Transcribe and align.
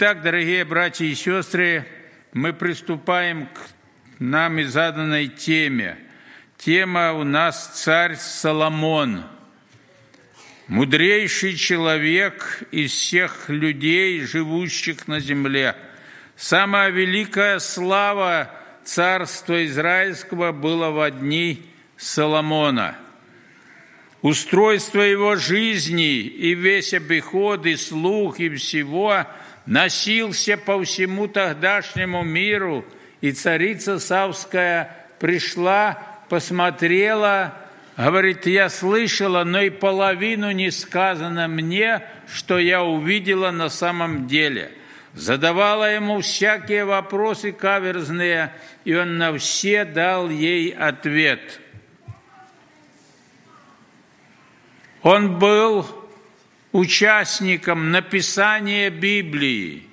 Итак, 0.00 0.22
дорогие 0.22 0.64
братья 0.64 1.04
и 1.04 1.14
сестры, 1.16 1.84
мы 2.32 2.52
приступаем 2.52 3.46
к 3.46 4.20
нами 4.20 4.62
заданной 4.62 5.26
теме. 5.26 5.98
Тема 6.56 7.14
у 7.14 7.24
нас 7.24 7.82
«Царь 7.82 8.14
Соломон». 8.14 9.24
Мудрейший 10.68 11.56
человек 11.56 12.62
из 12.70 12.92
всех 12.92 13.48
людей, 13.48 14.20
живущих 14.20 15.08
на 15.08 15.18
земле. 15.18 15.74
Самая 16.36 16.90
великая 16.90 17.58
слава 17.58 18.54
царства 18.84 19.66
Израильского 19.66 20.52
была 20.52 20.92
в 20.92 21.10
дни 21.10 21.66
Соломона. 21.96 22.96
Устройство 24.22 25.00
его 25.00 25.34
жизни 25.34 26.20
и 26.20 26.54
весь 26.54 26.94
обиход, 26.94 27.66
и 27.66 27.74
слух, 27.74 28.38
и 28.38 28.48
всего– 28.48 29.26
носился 29.68 30.56
по 30.56 30.82
всему 30.82 31.28
тогдашнему 31.28 32.24
миру, 32.24 32.86
и 33.20 33.32
царица 33.32 33.98
Савская 33.98 34.96
пришла, 35.18 35.98
посмотрела, 36.30 37.54
говорит, 37.96 38.46
я 38.46 38.70
слышала, 38.70 39.44
но 39.44 39.60
и 39.60 39.68
половину 39.68 40.52
не 40.52 40.70
сказано 40.70 41.48
мне, 41.48 42.02
что 42.32 42.58
я 42.58 42.82
увидела 42.82 43.50
на 43.50 43.68
самом 43.68 44.26
деле. 44.26 44.72
Задавала 45.12 45.92
ему 45.92 46.20
всякие 46.22 46.86
вопросы 46.86 47.52
каверзные, 47.52 48.54
и 48.84 48.94
он 48.94 49.18
на 49.18 49.36
все 49.36 49.84
дал 49.84 50.30
ей 50.30 50.70
ответ. 50.70 51.60
Он 55.02 55.38
был 55.38 55.97
участником 56.72 57.90
написания 57.90 58.90
Библии. 58.90 59.84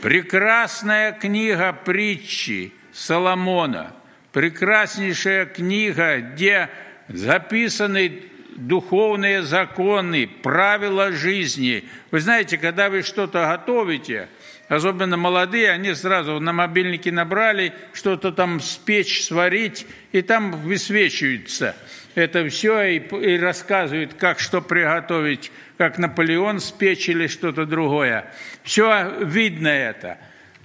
Прекрасная 0.00 1.12
книга 1.12 1.72
притчи 1.72 2.72
Соломона, 2.92 3.94
прекраснейшая 4.32 5.46
книга, 5.46 6.20
где 6.20 6.70
записаны 7.08 8.22
духовные 8.56 9.42
законы, 9.42 10.26
правила 10.26 11.12
жизни. 11.12 11.84
Вы 12.10 12.20
знаете, 12.20 12.58
когда 12.58 12.90
вы 12.90 13.02
что-то 13.02 13.46
готовите, 13.46 14.28
особенно 14.68 15.16
молодые, 15.16 15.70
они 15.70 15.94
сразу 15.94 16.40
на 16.40 16.52
мобильнике 16.52 17.12
набрали, 17.12 17.72
что-то 17.92 18.32
там 18.32 18.60
спечь, 18.60 19.24
сварить, 19.24 19.86
и 20.12 20.22
там 20.22 20.52
высвечивается 20.52 21.76
это 22.18 22.48
все 22.48 22.82
и, 22.82 22.98
и 22.98 23.38
рассказывают, 23.38 24.14
как 24.14 24.40
что 24.40 24.60
приготовить 24.60 25.50
как 25.78 25.96
Наполеон 25.96 26.58
спечь 26.58 27.08
или 27.08 27.28
что-то 27.28 27.64
другое. 27.64 28.30
Все 28.64 29.22
видно 29.22 29.68
это. 29.68 30.18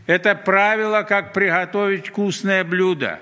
Это 0.07 0.35
правило, 0.35 1.03
как 1.03 1.31
приготовить 1.31 2.07
вкусное 2.07 2.63
блюдо. 2.63 3.19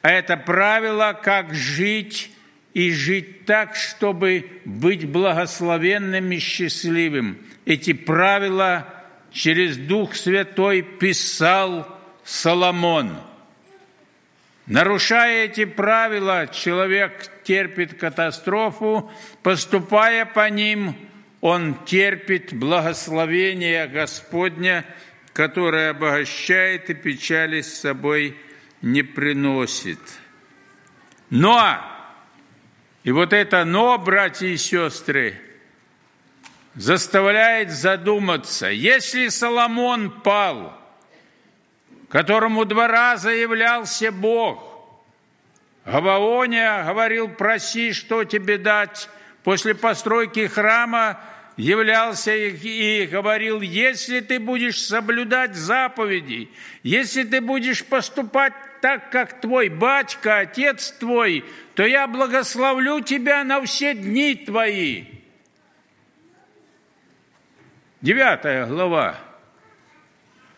А 0.00 0.10
это 0.10 0.36
правило, 0.36 1.18
как 1.20 1.52
жить 1.52 2.30
и 2.72 2.90
жить 2.92 3.44
так, 3.44 3.76
чтобы 3.76 4.46
быть 4.64 5.06
благословенным 5.06 6.30
и 6.32 6.38
счастливым. 6.38 7.38
Эти 7.66 7.92
правила 7.92 8.86
через 9.32 9.76
Дух 9.76 10.14
Святой 10.14 10.82
писал 10.82 11.86
Соломон. 12.24 13.18
Нарушая 14.66 15.46
эти 15.46 15.64
правила, 15.64 16.46
человек 16.46 17.30
терпит 17.44 17.98
катастрофу, 17.98 19.10
поступая 19.42 20.24
по 20.24 20.48
ним– 20.48 20.96
он 21.42 21.74
терпит 21.84 22.54
благословение 22.54 23.88
Господня, 23.88 24.86
которое 25.32 25.90
обогащает 25.90 26.88
и 26.88 26.94
печали 26.94 27.62
с 27.62 27.80
собой 27.80 28.36
не 28.80 29.02
приносит. 29.02 29.98
Но, 31.30 31.80
и 33.02 33.10
вот 33.10 33.32
это 33.32 33.64
«но», 33.64 33.98
братья 33.98 34.46
и 34.46 34.56
сестры, 34.56 35.34
заставляет 36.76 37.72
задуматься, 37.72 38.68
если 38.68 39.26
Соломон 39.26 40.10
пал, 40.22 40.78
которому 42.12 42.66
два 42.66 42.88
раза 42.88 43.30
являлся 43.30 44.12
Бог, 44.12 44.68
Гаваоне 45.86 46.84
говорил, 46.84 47.30
проси, 47.30 47.94
что 47.94 48.24
тебе 48.24 48.58
дать, 48.58 49.08
после 49.42 49.74
постройки 49.74 50.46
храма 50.46 51.18
являлся 51.56 52.34
и 52.36 53.06
говорил, 53.06 53.62
если 53.62 54.20
ты 54.20 54.38
будешь 54.38 54.78
соблюдать 54.78 55.54
заповеди, 55.54 56.50
если 56.82 57.24
ты 57.24 57.40
будешь 57.40 57.82
поступать 57.82 58.52
так, 58.82 59.10
как 59.10 59.40
твой 59.40 59.70
батька, 59.70 60.40
отец 60.40 60.90
твой, 60.92 61.46
то 61.74 61.86
я 61.86 62.06
благословлю 62.06 63.00
тебя 63.00 63.42
на 63.42 63.62
все 63.62 63.94
дни 63.94 64.34
твои. 64.34 65.06
Девятая 68.02 68.66
глава. 68.66 69.18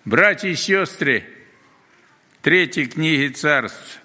Братья 0.04 0.48
и 0.48 0.54
сестры, 0.54 1.33
третьей 2.44 2.86
книги 2.88 3.32
царств. 3.32 4.00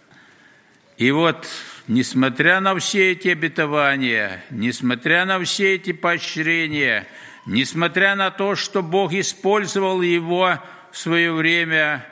И 0.97 1.11
вот 1.11 1.45
несмотря 1.89 2.61
на 2.61 2.73
все 2.79 3.11
эти 3.11 3.27
обетования, 3.27 4.41
несмотря 4.49 5.25
на 5.25 5.43
все 5.43 5.75
эти 5.75 5.91
поощрения, 5.91 7.05
несмотря 7.45 8.15
на 8.15 8.31
то, 8.31 8.55
что 8.55 8.81
Бог 8.81 9.11
использовал 9.11 10.01
его 10.01 10.57
в 10.89 10.97
свое 10.97 11.33
время, 11.33 12.05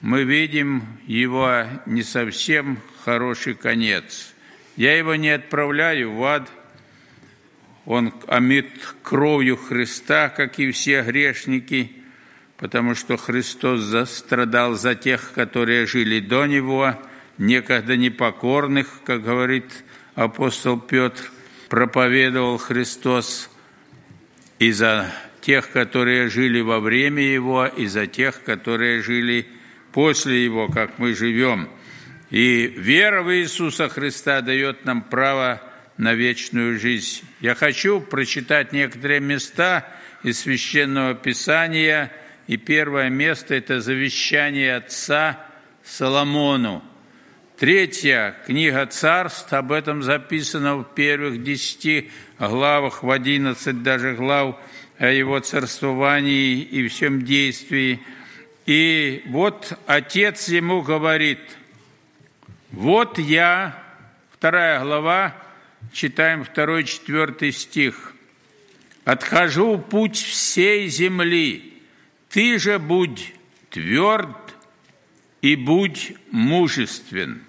мы 0.00 0.24
видим 0.24 0.98
его 1.06 1.64
не 1.84 2.02
совсем 2.02 2.78
хороший 3.04 3.56
конец. 3.56 4.32
Я 4.76 4.96
его 4.96 5.16
не 5.16 5.28
отправляю 5.28 6.14
в 6.14 6.24
ад, 6.24 6.50
он 7.84 8.14
омит 8.26 8.70
кровью 9.02 9.58
Христа, 9.58 10.30
как 10.30 10.58
и 10.58 10.70
все 10.70 11.02
грешники, 11.02 11.95
потому 12.58 12.94
что 12.94 13.16
Христос 13.16 13.80
застрадал 13.80 14.74
за 14.74 14.94
тех, 14.94 15.32
которые 15.32 15.86
жили 15.86 16.20
до 16.20 16.46
Него– 16.46 16.94
некогда 17.38 17.96
непокорных, 17.96 19.00
как 19.04 19.22
говорит 19.22 19.84
апостол 20.14 20.80
Петр, 20.80 21.30
проповедовал 21.68 22.58
Христос 22.58 23.50
и 24.58 24.72
за 24.72 25.12
тех, 25.40 25.70
которые 25.70 26.28
жили 26.28 26.60
во 26.60 26.80
время 26.80 27.22
Его, 27.22 27.66
и 27.66 27.86
за 27.86 28.06
тех, 28.06 28.42
которые 28.42 29.02
жили 29.02 29.46
после 29.92 30.44
Его, 30.44 30.68
как 30.68 30.98
мы 30.98 31.14
живем. 31.14 31.68
И 32.30 32.66
вера 32.76 33.22
в 33.22 33.34
Иисуса 33.34 33.88
Христа 33.88 34.40
дает 34.40 34.84
нам 34.84 35.02
право 35.02 35.62
на 35.96 36.14
вечную 36.14 36.78
жизнь. 36.78 37.22
Я 37.40 37.54
хочу 37.54 38.00
прочитать 38.00 38.72
некоторые 38.72 39.20
места 39.20 39.86
из 40.22 40.40
Священного 40.40 41.14
Писания, 41.14 42.12
и 42.46 42.56
первое 42.56 43.10
место– 43.10 43.54
это 43.56 43.80
завещание 43.80 44.76
Отца 44.76 45.38
Соломону– 45.82 46.82
Третья 47.58 48.36
книга 48.44 48.84
царств, 48.84 49.50
об 49.54 49.72
этом 49.72 50.02
записано 50.02 50.76
в 50.76 50.84
первых 50.84 51.42
десяти 51.42 52.10
главах, 52.38 53.02
в 53.02 53.10
одиннадцать 53.10 53.82
даже 53.82 54.12
глав 54.12 54.56
о 54.98 55.06
его 55.06 55.40
царствовании 55.40 56.60
и 56.60 56.86
всем 56.88 57.22
действии. 57.22 58.00
И 58.66 59.22
вот 59.28 59.72
отец 59.86 60.48
ему 60.48 60.82
говорит, 60.82 61.40
вот 62.72 63.18
я, 63.18 63.82
вторая 64.32 64.84
глава, 64.84 65.34
читаем 65.94 66.44
второй, 66.44 66.84
четвертый 66.84 67.52
стих, 67.52 68.12
«Отхожу 69.06 69.78
путь 69.78 70.18
всей 70.18 70.88
земли, 70.88 71.75
ты 72.36 72.58
же 72.58 72.78
будь 72.78 73.32
тверд 73.70 74.36
и 75.40 75.56
будь 75.56 76.12
мужествен, 76.30 77.42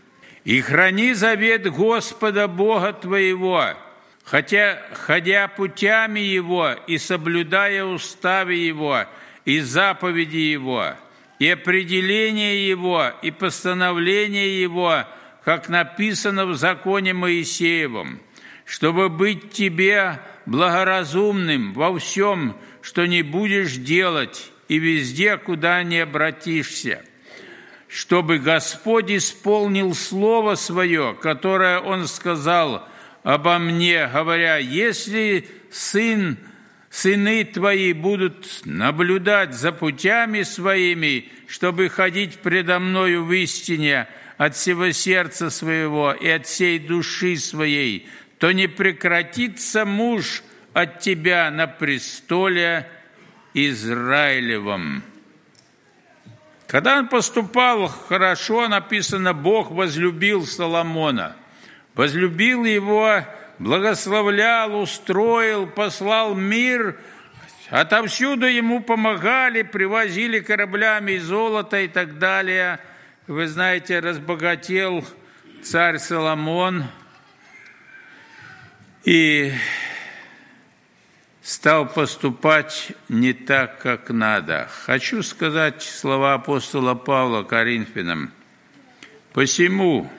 и 0.45 0.61
храни 0.61 1.11
завет 1.11 1.69
Господа 1.69 2.47
Бога 2.47 2.93
твоего, 2.93 3.73
хотя, 4.23 4.81
ходя 4.93 5.49
путями 5.49 6.21
Его 6.21 6.71
и 6.87 6.97
соблюдая 6.99 7.83
уставы 7.83 8.53
Его 8.53 9.03
и 9.43 9.59
заповеди 9.59 10.37
Его, 10.37 10.93
и 11.37 11.49
определение 11.49 12.65
Его, 12.65 13.11
и 13.21 13.29
постановление 13.29 14.61
Его, 14.61 15.03
как 15.43 15.67
написано 15.67 16.45
в 16.45 16.55
законе 16.55 17.11
Моисеевом, 17.13 18.21
чтобы 18.63 19.09
быть 19.09 19.51
тебе 19.51 20.21
благоразумным 20.45 21.73
во 21.73 21.99
всем, 21.99 22.55
что 22.81 23.05
не 23.05 23.21
будешь 23.21 23.73
делать, 23.73 24.53
и 24.67 24.77
везде, 24.77 25.37
куда 25.37 25.83
не 25.83 25.99
обратишься– 25.99 27.01
чтобы 27.87 28.39
Господь 28.39 29.09
исполнил 29.11 29.95
Слово 29.95 30.55
Свое, 30.55 31.17
которое 31.19 31.79
Он 31.79 32.07
сказал 32.07 32.87
обо 33.23 33.59
мне, 33.59 34.07
говоря, 34.07 34.57
если 34.57 35.47
Сын 35.71 36.37
сыны 36.89 37.43
твои 37.43 37.93
будут 37.93 38.61
наблюдать 38.65 39.53
за 39.53 39.71
путями 39.71 40.43
своими, 40.43 41.29
чтобы 41.47 41.89
ходить 41.89 42.39
предо 42.39 42.79
мною 42.79 43.23
в 43.23 43.33
истине 43.33 44.07
от 44.37 44.55
всего 44.55 44.91
сердца 44.91 45.49
своего 45.49 46.13
и 46.13 46.27
от 46.27 46.45
всей 46.45 46.79
души 46.79 47.37
своей, 47.37 48.07
то 48.37 48.51
не 48.51 48.67
прекратится 48.67 49.85
муж 49.85 50.43
от 50.73 50.99
тебя 50.99 51.49
на 51.51 51.67
престоле 51.67 52.89
Израилевом. 53.53 55.03
Когда 56.67 56.99
он 56.99 57.07
поступал 57.07 57.87
хорошо, 57.87 58.67
написано, 58.67 59.33
Бог 59.33 59.71
возлюбил 59.71 60.45
Соломона, 60.45 61.35
возлюбил 61.95 62.65
его, 62.65 63.23
благословлял, 63.57 64.77
устроил, 64.79 65.65
послал 65.65 66.35
мир, 66.35 66.99
отовсюду 67.69 68.45
ему 68.45 68.81
помогали, 68.81 69.61
привозили 69.61 70.39
кораблями 70.39 71.17
золото 71.17 71.79
и 71.79 71.87
так 71.87 72.19
далее. 72.19 72.79
Вы 73.27 73.47
знаете, 73.47 73.99
разбогател 73.99 75.05
царь 75.63 75.99
Соломон, 75.99 76.85
и 79.03 79.53
стал 81.47 81.87
поступать 81.87 82.91
не 83.07 83.31
так, 83.31 83.79
как 83.79 84.09
надо. 84.09 84.67
Хочу 84.83 85.23
сказать 85.23 85.81
слова 85.81 86.33
апостола 86.33 86.93
Павла 86.93 87.43
Коринфянам. 87.43 88.33
«Посему, 89.31 90.11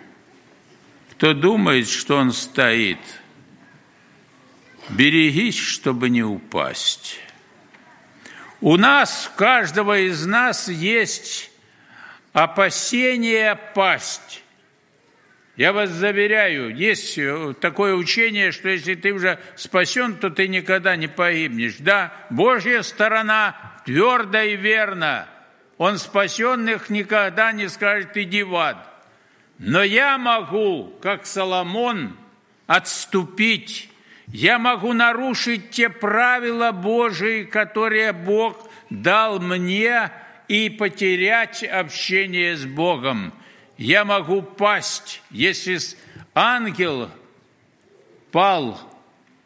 кто 1.11 1.35
думает, 1.35 1.87
что 1.87 2.17
он 2.17 2.33
стоит, 2.33 2.99
берегись, 4.89 5.59
чтобы 5.59 6.09
не 6.09 6.23
упасть». 6.23 7.21
У 8.63 8.79
нас, 8.79 9.31
у 9.31 9.37
каждого 9.37 9.99
из 9.99 10.25
нас 10.25 10.69
есть 10.69 11.51
опасение 12.33 13.55
пасть. 13.75 14.43
Я 15.59 15.73
вас 15.73 15.91
заверяю, 15.91 16.73
есть 16.73 17.19
э, 17.19 17.53
такое 17.61 17.97
учение, 17.97 18.53
что 18.53 18.69
если 18.69 18.95
ты 18.95 19.13
уже 19.13 19.41
спасен, 19.57 20.15
то 20.15 20.31
ты 20.31 20.47
никогда 20.47 20.95
не 20.95 21.09
погибнешь. 21.09 21.79
Да, 21.81 22.13
Божья 22.31 22.83
сторона 22.83 23.57
твердо 23.85 24.41
и 24.41 24.55
верно. 24.55 25.27
Он 25.77 25.99
спасенных 25.99 26.91
никогда 26.91 27.51
не 27.51 27.69
скажет 27.69 28.17
«иди 28.17 28.45
в 28.45 28.55
ад». 28.55 28.77
Но 29.59 29.83
я 29.83 30.17
могу, 30.17 30.97
как 31.03 31.27
Соломон, 31.27 32.17
отступить. 32.69 33.91
Я 34.29 34.61
могу 34.61 34.93
нарушить 34.93 35.71
те 35.71 35.89
правила 35.89 36.71
Божии, 36.71 37.43
которые 37.43 38.13
Бог 38.13 38.71
дал 38.91 39.41
мне, 39.41 40.13
и 40.47 40.71
потерять 40.71 41.65
общение 41.65 42.57
с 42.57 42.65
Богом 42.65 43.33
я 43.79 44.05
могу 44.05 44.43
пасть, 44.43 45.23
если 45.31 45.79
ангел 46.35 47.09
пал, 48.33 48.79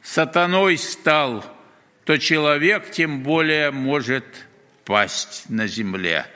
сатаной 0.02 0.78
стал, 0.78 1.44
то 2.04 2.18
человек 2.18 2.90
тем 2.90 3.22
более 3.22 3.70
может 3.70 4.24
пасть 4.84 5.48
на 5.48 5.66
земле. 5.66 6.26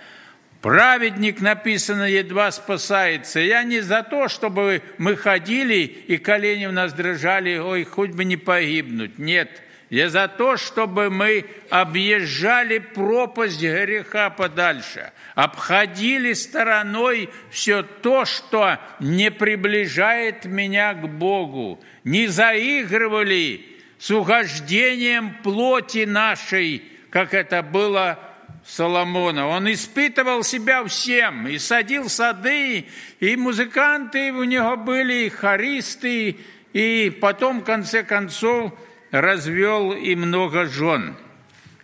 Праведник, 0.63 1.41
написано, 1.41 2.05
едва 2.05 2.51
спасается. 2.51 3.41
Я 3.41 3.63
не 3.63 3.81
за 3.81 4.03
то, 4.03 4.29
чтобы 4.29 4.83
мы 4.99 5.17
ходили 5.17 5.83
и 5.85 6.17
колени 6.19 6.67
у 6.67 6.73
нас 6.73 6.93
дрожали, 6.93 7.57
ой, 7.59 7.85
хоть 7.85 8.11
бы 8.11 8.25
не 8.25 8.37
погибнуть. 8.37 9.19
Нет, 9.19 9.63
я 9.91 10.11
за 10.11 10.29
то, 10.29 10.57
чтобы 10.57 11.11
мы 11.11 11.47
объезжали 11.71 12.79
пропасть 12.79 13.61
греха 13.61 14.31
подальше, 14.31 15.13
обходили 15.37 16.33
стороной 16.33 17.29
все 17.51 17.83
то, 17.83 18.25
что 18.25 18.81
не 19.01 19.31
приближает 19.31 20.47
меня 20.47 20.95
к 20.95 21.07
Богу, 21.09 21.79
не 22.05 22.27
заигрывали 22.27 23.61
с 23.99 24.11
угождением 24.11 25.37
плоти 25.43 26.07
нашей, 26.07 26.83
как 27.11 27.35
это 27.35 27.63
было 27.63 28.19
Соломона. 28.65 29.47
Он 29.47 29.71
испытывал 29.71 30.43
себя 30.43 30.83
всем, 30.87 31.47
и 31.47 31.59
садил 31.59 32.09
сады, 32.09 32.87
и 33.21 33.37
музыканты 33.37 34.33
у 34.33 34.43
него 34.43 34.79
были, 34.79 35.27
и 35.27 35.29
хористы, 35.29 36.39
и 36.73 37.11
потом, 37.21 37.61
в 37.61 37.65
конце 37.65 38.05
концов, 38.05 38.73
развел 39.11 39.93
и 39.93 40.15
много 40.15 40.65
жен. 40.65 41.15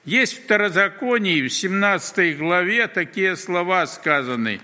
Есть 0.04 0.38
в 0.38 0.44
Второзаконии, 0.44 1.46
в 1.46 1.52
17 1.52 2.36
главе, 2.36 2.88
такие 2.88 3.36
слова 3.36 3.86
сказаны. 3.86 4.60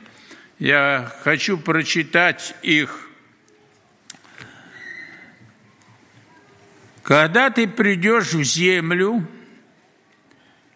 Я 0.58 1.12
хочу 1.22 1.58
прочитать 1.58 2.56
их. 2.62 3.08
Когда 7.04 7.50
ты 7.50 7.68
придешь 7.68 8.32
в 8.32 8.42
землю, 8.42 9.24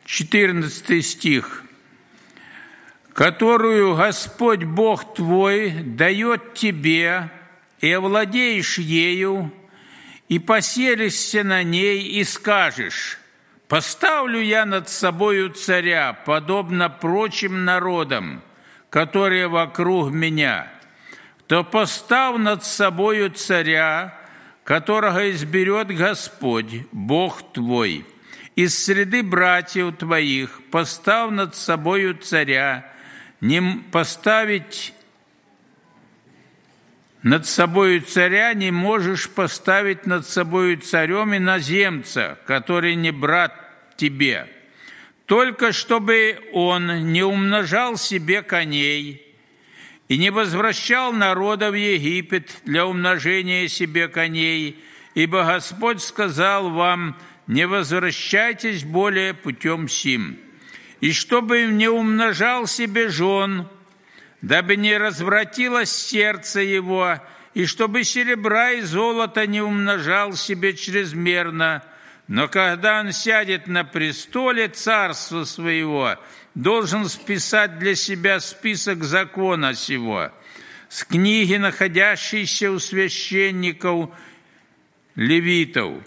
14 0.05 1.05
стих, 1.05 1.65
которую 3.12 3.97
Господь 3.97 4.62
Бог 4.62 5.15
твой 5.15 5.70
дает 5.70 6.55
тебе, 6.55 7.31
и 7.81 7.91
овладеешь 7.91 8.79
ею, 8.79 9.53
и 10.29 10.38
поселишься 10.38 11.43
на 11.43 11.65
ней 11.65 12.06
и 12.06 12.23
скажешь, 12.23 13.19
«Поставлю 13.72 14.38
я 14.42 14.66
над 14.66 14.90
собою 14.90 15.48
царя, 15.48 16.12
подобно 16.26 16.90
прочим 16.90 17.64
народам, 17.64 18.42
которые 18.90 19.48
вокруг 19.48 20.12
меня, 20.12 20.70
то 21.46 21.64
постав 21.64 22.38
над 22.38 22.64
собою 22.64 23.30
царя, 23.30 24.14
которого 24.64 25.30
изберет 25.30 25.88
Господь, 25.88 26.86
Бог 26.92 27.50
твой, 27.55 28.05
из 28.56 28.76
среды 28.84 29.22
братьев 29.22 29.96
твоих, 29.96 30.60
постав 30.70 31.31
над 31.31 31.56
собою 31.56 32.14
царя, 32.19 32.93
не 33.41 33.62
поставить 33.91 34.93
над 37.22 37.46
собою 37.46 38.02
царя 38.02 38.52
не 38.52 38.72
можешь 38.72 39.31
поставить 39.31 40.06
над 40.06 40.26
собою 40.26 40.76
царем 40.79 41.36
иноземца, 41.36 42.36
который 42.46 42.96
не 42.96 43.12
брат 43.12 43.61
тебе, 43.96 44.49
только 45.27 45.72
чтобы 45.72 46.39
он 46.53 47.13
не 47.13 47.22
умножал 47.22 47.96
себе 47.96 48.43
коней 48.43 49.27
и 50.08 50.19
не 50.19 50.31
возвращал 50.31 51.13
народа 51.13 51.70
в 51.70 51.75
Египет 51.75 52.61
для 52.65 52.87
умножения 52.87 53.69
себе 53.69 54.08
коней, 54.08 54.82
ибо 55.15 55.44
Господь 55.44 56.03
сказал 56.03 56.70
вам, 56.70 57.17
не 57.46 57.67
возвращайтесь 57.67 58.84
более 58.84 59.34
путем 59.34 59.89
сим, 59.89 60.39
и 61.01 61.13
чтобы 61.13 61.63
не 61.63 61.89
умножал 61.89 62.67
себе 62.67 63.08
жен– 63.08 63.69
дабы 64.43 64.77
не 64.77 64.99
развратилось 64.99 65.91
сердце 65.91 66.61
его, 66.61 67.19
и 67.55 67.65
чтобы 67.65 68.05
серебра 68.05 68.72
и 68.72 68.81
золото 68.82 69.46
не 69.46 69.63
умножал 69.63 70.34
себе 70.34 70.75
чрезмерно. 70.75 71.84
Но 72.32 72.48
когда 72.48 73.01
он 73.01 73.12
сядет 73.12 73.67
на 73.67 73.84
престоле 73.84 74.69
царства 74.69 75.44
своего, 75.44 76.17
должен 76.55 77.05
списать 77.10 77.79
для 77.79 77.94
себя 77.94 78.41
список 78.41 79.05
закона 79.05 79.74
сего, 79.74 80.32
с 80.89 81.05
книги, 81.05 81.56
находящейся 81.56 82.70
у 82.70 82.79
священников 82.79 84.08
левитов. 85.15 86.03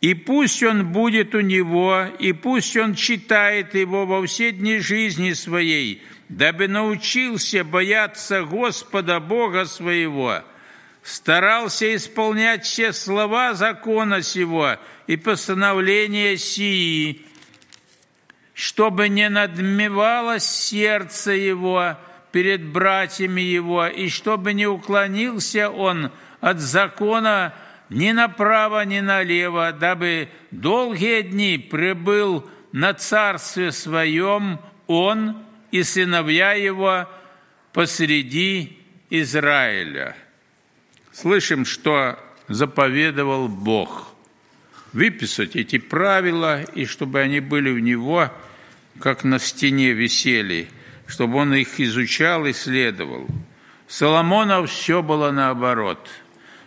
И 0.00 0.14
пусть 0.14 0.64
он 0.64 0.90
будет 0.90 1.32
у 1.32 1.40
него, 1.40 2.06
и 2.18 2.32
пусть 2.32 2.76
он 2.76 2.96
читает 2.96 3.76
его 3.76 4.04
во 4.04 4.26
все 4.26 4.50
дни 4.50 4.80
жизни 4.80 5.32
своей, 5.32 6.02
дабы 6.28 6.66
научился 6.66 7.62
бояться 7.62 8.42
Господа 8.42 9.20
Бога 9.20 9.66
своего, 9.66 10.42
старался 11.02 11.94
исполнять 11.94 12.64
все 12.64 12.92
слова 12.92 13.54
закона 13.54 14.22
сего 14.22 14.76
и 15.06 15.16
постановления 15.16 16.36
сии, 16.36 17.26
чтобы 18.54 19.08
не 19.08 19.28
надмевалось 19.28 20.46
сердце 20.46 21.32
его 21.32 21.96
перед 22.30 22.64
братьями 22.64 23.40
его, 23.40 23.86
и 23.86 24.08
чтобы 24.08 24.54
не 24.54 24.66
уклонился 24.66 25.68
он 25.68 26.12
от 26.40 26.60
закона 26.60 27.54
ни 27.90 28.12
направо, 28.12 28.84
ни 28.84 29.00
налево, 29.00 29.72
дабы 29.72 30.28
долгие 30.50 31.22
дни 31.22 31.58
пребыл 31.58 32.48
на 32.72 32.94
царстве 32.94 33.70
своем 33.70 34.60
он 34.86 35.36
и 35.70 35.82
сыновья 35.82 36.52
его 36.52 37.08
посреди 37.72 38.78
Израиля. 39.10 40.16
Слышим, 41.12 41.64
что 41.64 42.18
заповедовал 42.48 43.48
Бог. 43.48 44.08
выписать 44.92 45.56
эти 45.56 45.78
правила, 45.78 46.62
и 46.62 46.84
чтобы 46.84 47.20
они 47.20 47.40
были 47.40 47.70
у 47.70 47.78
него, 47.78 48.30
как 49.00 49.24
на 49.24 49.38
стене 49.38 49.92
висели, 49.92 50.68
чтобы 51.06 51.38
он 51.38 51.54
их 51.54 51.80
изучал, 51.80 52.48
исследовал. 52.50 53.26
Соломона 53.88 54.64
все 54.66 55.02
было 55.02 55.30
наоборот. 55.30 56.08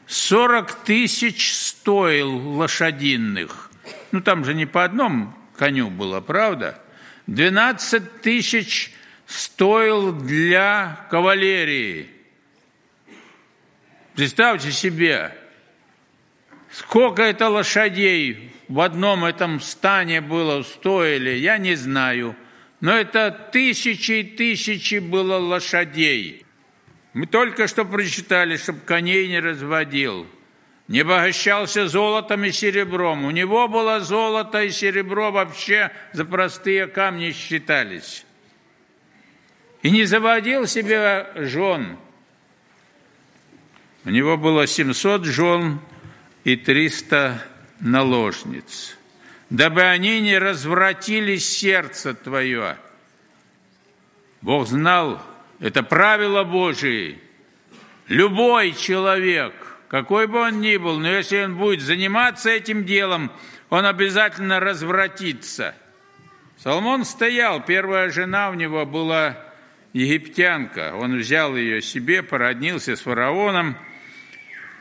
Сорок 0.08 0.74
тысяч 0.84 1.54
стоил 1.54 2.36
лошадиных. 2.58 3.72
Ну, 4.12 4.22
там 4.22 4.46
же 4.46 4.54
не 4.54 4.66
по 4.66 4.84
одному 4.84 5.34
коню 5.58 5.90
было, 5.90 6.22
правда? 6.22 6.82
Двенадцать 7.28 8.22
тысяч 8.22 8.94
стоил 9.25 10.12
для 10.14 11.08
кавалерии. 11.10 12.10
Представьте 14.16 14.72
себе, 14.72 15.36
сколько 16.72 17.22
это 17.22 17.50
лошадей 17.50 18.54
в 18.70 18.80
одном 18.80 19.26
этом 19.26 19.60
стане 19.60 20.22
было, 20.22 20.64
стоили, 20.64 21.32
я 21.32 21.58
не 21.58 21.76
знаю. 21.76 22.36
Но 22.80 22.94
это 22.94 23.32
тысячи 23.52 24.12
и 24.12 24.24
тысячи 24.24 25.00
было 25.00 25.38
лошадей. 25.38 26.46
Мы 27.14 27.26
только 27.26 27.68
что 27.68 27.84
прочитали, 27.84 28.56
чтобы 28.56 28.80
коней 28.80 29.28
не 29.28 29.40
разводил. 29.40 30.28
Не 30.88 31.02
обогащался 31.02 31.88
золотом 31.88 32.46
и 32.46 32.52
серебром. 32.52 33.26
У 33.26 33.32
него 33.32 33.68
было 33.68 34.00
золото 34.00 34.62
и 34.64 34.70
серебро 34.70 35.32
вообще 35.32 35.92
за 36.14 36.24
простые 36.24 36.88
камни 36.88 37.32
считались. 37.32 38.26
И 39.82 39.90
не 39.90 40.06
заводил 40.06 40.68
себе 40.68 41.32
жен. 41.36 41.98
У 44.06 44.10
него 44.12 44.38
было 44.38 44.68
700 44.68 45.26
жен 45.26 45.80
и 46.44 46.56
300 46.56 47.44
наложниц, 47.80 48.98
дабы 49.50 49.82
они 49.82 50.22
не 50.22 50.38
развратили 50.38 51.38
сердце 51.38 52.14
твое. 52.14 52.78
Бог 54.42 54.68
знал, 54.68 55.20
это 55.60 55.82
правило 55.82 56.44
Божие. 56.44 57.18
Любой 58.08 58.74
человек, 58.74 59.54
какой 59.88 60.28
бы 60.28 60.40
он 60.40 60.62
ни 60.62 60.78
был, 60.78 61.00
но 61.00 61.10
если 61.10 61.44
он 61.44 61.58
будет 61.58 61.82
заниматься 61.82 62.52
этим 62.52 62.86
делом, 62.86 63.32
он 63.72 63.88
обязательно 63.88 64.60
развратится. 64.60 65.74
Соломон 66.60 67.06
стоял, 67.06 67.60
первая 67.64 68.12
жена 68.12 68.52
у 68.52 68.54
него 68.54 68.86
была 68.86 69.36
египтянка. 69.94 70.94
Он 70.94 71.18
взял 71.18 71.56
ее 71.56 71.82
себе, 71.82 72.22
породнился 72.22 72.96
с 72.96 73.02
фараоном. 73.02 73.78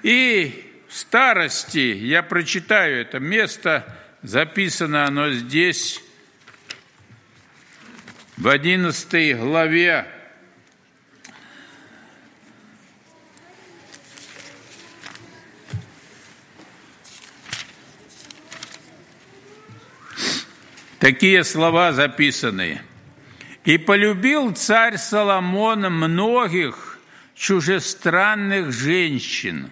И 0.04 0.70
в 0.86 0.94
старости, 0.94 1.78
я 1.78 2.22
прочитаю 2.22 3.00
это 3.00 3.20
место, 3.20 3.96
записано 4.20 5.06
оно 5.06 5.30
здесь, 5.30 5.98
в 8.36 8.48
11 8.48 9.38
главе 9.38 10.06
Такие 20.98 21.44
слова 21.44 21.92
записаны. 21.92 22.82
«И 23.64 23.78
полюбил 23.78 24.52
царь 24.52 24.98
Соломон 24.98 25.80
многих 25.90 26.98
чужестранных 27.34 28.72
женщин, 28.72 29.70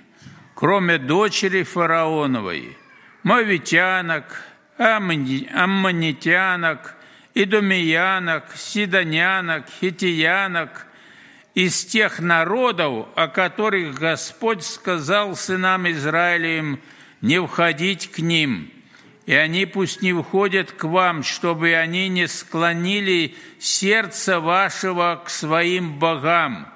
кроме 0.62 0.99
дочери 0.99 1.64
фараоновой, 1.64 2.78
мовитянок, 3.25 4.45
аммонитянок, 4.78 6.95
идомиянок, 7.35 8.45
сидонянок, 8.54 9.64
хитиянок, 9.81 10.87
из 11.57 11.85
тех 11.85 12.21
народов, 12.21 13.09
о 13.16 13.26
которых 13.26 13.99
Господь 13.99 14.62
сказал 14.62 15.35
сынам 15.35 15.90
Израилевым 15.90 16.78
не 17.23 17.45
входить 17.45 18.12
к 18.12 18.21
ним– 18.21 18.71
и 19.26 19.35
они 19.35 19.66
пусть 19.66 20.02
не 20.02 20.12
входят 20.12 20.73
к 20.73 20.83
вам, 20.83 21.23
чтобы 21.23 21.75
они 21.75 22.09
не 22.09 22.26
склонили 22.26 23.37
сердце 23.61 24.40
вашего 24.40 25.23
к 25.25 25.31
своим 25.31 26.00
богам. 26.00 26.66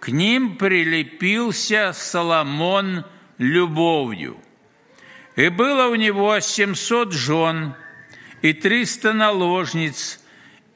К 0.00 0.08
ним 0.08 0.56
прилепился 0.56 1.92
Соломон 1.94 3.04
любовью. 3.42 4.36
И 5.36 5.48
было 5.48 5.88
у 5.88 5.94
него 5.94 6.40
семьсот 6.40 7.12
жен 7.12 7.74
и 8.42 8.52
триста 8.52 9.12
наложниц, 9.12 10.20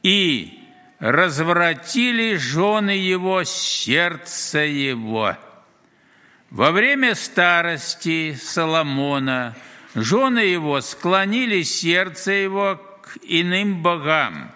и 0.03 0.61
развратили 0.99 2.37
жены 2.37 2.91
его 2.91 3.45
сердце 3.45 4.61
его. 4.61 5.37
Во 6.51 6.71
время 6.71 7.15
старости 7.15 8.35
Соломона– 8.35 9.57
Жены 9.97 10.41
его 10.41 10.83
склонили 10.83 11.63
сердце 11.63 12.33
его 12.33 12.79
к 13.01 13.17
иным 13.23 13.81
богам, 13.81 14.53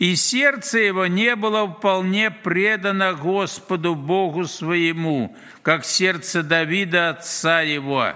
и 0.00 0.16
сердце 0.16 0.78
его 0.78 1.06
не 1.06 1.36
было 1.36 1.68
вполне 1.68 2.30
предано 2.30 3.12
Господу 3.12 3.94
Богу 3.94 4.46
своему, 4.46 5.36
как 5.62 5.84
сердце 5.84 6.42
Давида, 6.42 7.10
отца 7.10 7.60
его. 7.60 8.14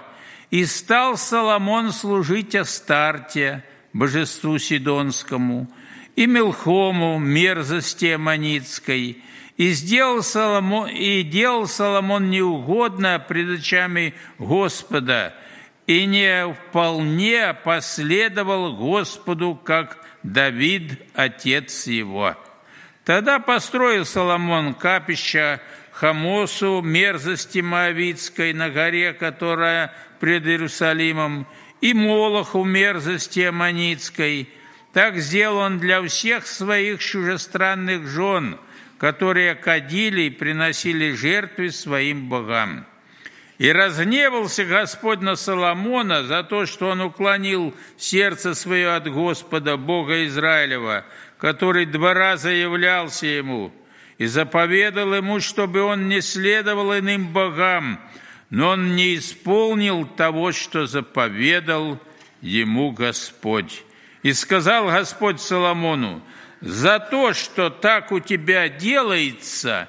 И 0.49 0.65
стал 0.65 1.15
Соломон 1.15 1.91
служить 1.91 2.55
Астарте, 2.55 3.63
божеству 3.93 4.57
Сидонскому, 4.57 5.69
и 6.15 6.25
Мелхому, 6.25 7.19
мерзости 7.19 8.05
Аманицкой, 8.05 9.21
и, 9.55 9.69
сделал 9.69 10.23
Соломон, 10.23 10.89
и 10.89 11.21
делал 11.21 11.67
Соломон 11.67 12.31
неугодно 12.31 13.23
пред 13.25 13.59
очами 13.59 14.15
Господа– 14.39 15.35
и 15.87 16.07
не 16.07 16.51
вполне 16.51 17.53
последовал 17.63 18.75
Господу, 18.75 19.53
как 19.53 20.04
Давид, 20.25 20.99
отец 21.13 21.85
его. 21.85 22.35
Тогда 23.03 23.37
построил 23.39 24.05
Соломон 24.05 24.73
капища 24.73 25.61
Хамосу, 25.91 26.81
мерзости 26.81 27.59
Моавицкой 27.59 28.53
на 28.53 28.71
горе, 28.71 29.13
которая 29.13 29.93
пред 30.19 30.47
Иерусалимом, 30.47 31.47
и 31.79 31.93
Молоху, 31.93 32.63
мерзости 32.63 33.41
Аманицкой. 33.41 34.49
Так 34.93 35.17
сделал 35.17 35.57
он 35.57 35.77
для 35.77 36.01
всех 36.01 36.47
своих 36.47 37.03
чужестранных 37.03 38.07
жен, 38.07 38.57
которые 38.97 39.53
кадили 39.53 40.23
и 40.23 40.29
приносили 40.31 41.11
жертвы 41.11 41.69
своим 41.69 42.29
богам. 42.29 42.87
И 43.57 43.71
разгневался 43.71 44.65
Господь 44.65 45.21
на 45.21 45.35
Соломона 45.35 46.23
за 46.23 46.43
то, 46.43 46.65
что 46.65 46.89
он 46.89 47.01
уклонил 47.01 47.73
сердце 47.97 48.53
свое 48.53 48.95
от 48.95 49.09
Господа, 49.09 49.77
Бога 49.77 50.25
Израилева, 50.25 51.05
который 51.37 51.85
два 51.85 52.13
раза 52.13 52.49
являлся 52.49 53.27
ему, 53.27 53.71
и 54.17 54.25
заповедал 54.25 55.13
ему, 55.13 55.39
чтобы 55.39 55.81
он 55.83 56.09
не 56.09 56.19
следовал 56.19 56.97
иным 56.97 57.27
богам, 57.31 58.01
но 58.49 58.71
он 58.71 58.95
не 58.95 59.15
исполнил 59.15 60.05
того, 60.05 60.51
что 60.51 60.85
заповедал 60.85 61.97
ему 62.41 62.91
Господь. 62.91 63.83
И 64.21 64.33
сказал 64.33 64.87
Господь 64.87 65.39
Соломону, 65.39 66.21
за 66.59 66.99
то, 66.99 67.33
что 67.33 67.69
так 67.69 68.11
у 68.11 68.19
тебя 68.19 68.67
делается, 68.67 69.87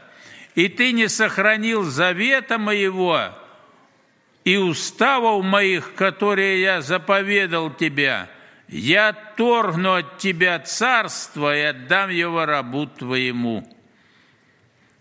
и 0.54 0.68
ты 0.68 0.92
не 0.92 1.08
сохранил 1.08 1.82
завета 1.82 2.58
моего, 2.58 3.32
и 4.46 4.56
уставов 4.56 5.44
моих, 5.44 5.94
которые 5.94 6.62
я 6.62 6.80
заповедал 6.80 7.68
тебе, 7.68 8.28
я 8.68 9.12
торгну 9.12 9.94
от 9.94 10.18
тебя 10.18 10.60
царство 10.60 11.54
и 11.54 11.62
отдам 11.62 12.10
его 12.10 12.46
рабу 12.46 12.86
твоему. 12.86 13.68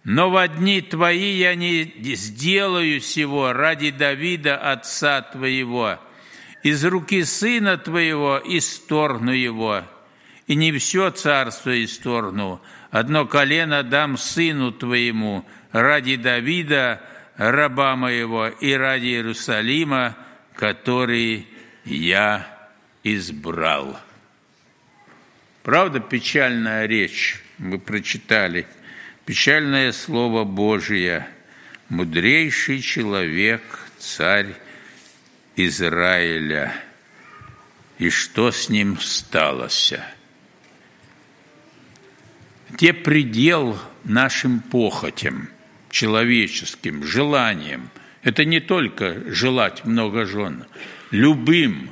Но 0.03 0.31
в 0.31 0.47
дни 0.47 0.81
твои 0.81 1.37
я 1.37 1.53
не 1.53 1.83
сделаю 2.15 2.99
сего 2.99 3.53
ради 3.53 3.91
Давида, 3.91 4.57
отца 4.57 5.21
твоего. 5.21 5.99
Из 6.63 6.83
руки 6.83 7.23
сына 7.23 7.77
твоего 7.77 8.41
исторгну 8.43 9.31
его. 9.31 9.83
И 10.47 10.55
не 10.55 10.71
все 10.71 11.11
царство 11.11 11.83
исторгну, 11.83 12.61
одно 12.89 13.27
колено 13.27 13.83
дам 13.83 14.17
сыну 14.17 14.71
твоему 14.71 15.45
ради 15.71 16.15
Давида, 16.15 17.01
раба 17.37 17.95
моего 17.95 18.47
и 18.47 18.73
ради 18.73 19.07
Иерусалима, 19.07 20.17
который 20.55 21.47
я 21.83 22.69
избрал. 23.03 23.99
Правда, 25.63 25.99
печальная 25.99 26.85
речь, 26.85 27.41
мы 27.57 27.79
прочитали, 27.79 28.67
печальное 29.25 29.91
Слово 29.91 30.43
Божие, 30.43 31.27
мудрейший 31.89 32.81
человек, 32.81 33.61
царь 33.97 34.55
Израиля. 35.55 36.73
и 37.97 38.09
что 38.09 38.51
с 38.51 38.67
ним 38.67 38.99
сталося. 38.99 40.05
Где 42.69 42.91
предел 42.91 43.79
нашим 44.03 44.59
похотям, 44.59 45.49
человеческим, 45.95 47.05
желаниям. 47.05 47.89
Это 48.21 48.43
не 48.43 48.59
только 48.59 49.31
желать 49.31 49.85
много 49.85 50.25
жен, 50.25 50.65
любым. 51.09 51.89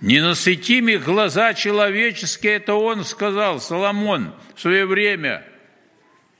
Ненасытимы 0.00 0.96
глаза 0.96 1.54
человеческие, 1.54 2.54
это 2.54 2.74
он 2.74 3.04
сказал, 3.04 3.60
Соломон, 3.60 4.34
в 4.56 4.60
свое 4.60 4.84
время. 4.84 5.44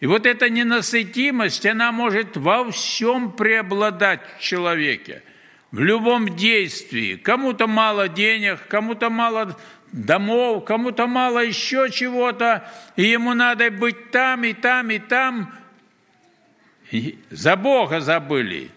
И 0.00 0.06
вот 0.06 0.26
эта 0.26 0.50
ненасытимость, 0.50 1.64
она 1.64 1.92
может 1.92 2.36
во 2.36 2.68
всем 2.72 3.30
преобладать 3.30 4.22
в 4.36 4.42
человеке, 4.42 5.22
в 5.70 5.78
любом 5.78 6.34
действии. 6.34 7.14
Кому-то 7.14 7.68
мало 7.68 8.08
денег, 8.08 8.58
кому-то 8.66 9.10
мало 9.10 9.56
домов, 9.92 10.64
кому-то 10.64 11.06
мало 11.06 11.38
еще 11.38 11.88
чего-то, 11.88 12.68
и 12.96 13.04
ему 13.04 13.32
надо 13.32 13.70
быть 13.70 14.10
там, 14.10 14.42
и 14.42 14.54
там, 14.54 14.90
и 14.90 14.98
там. 14.98 15.61
За 17.30 17.56
Бога 17.56 18.00
забыли. 18.00 18.70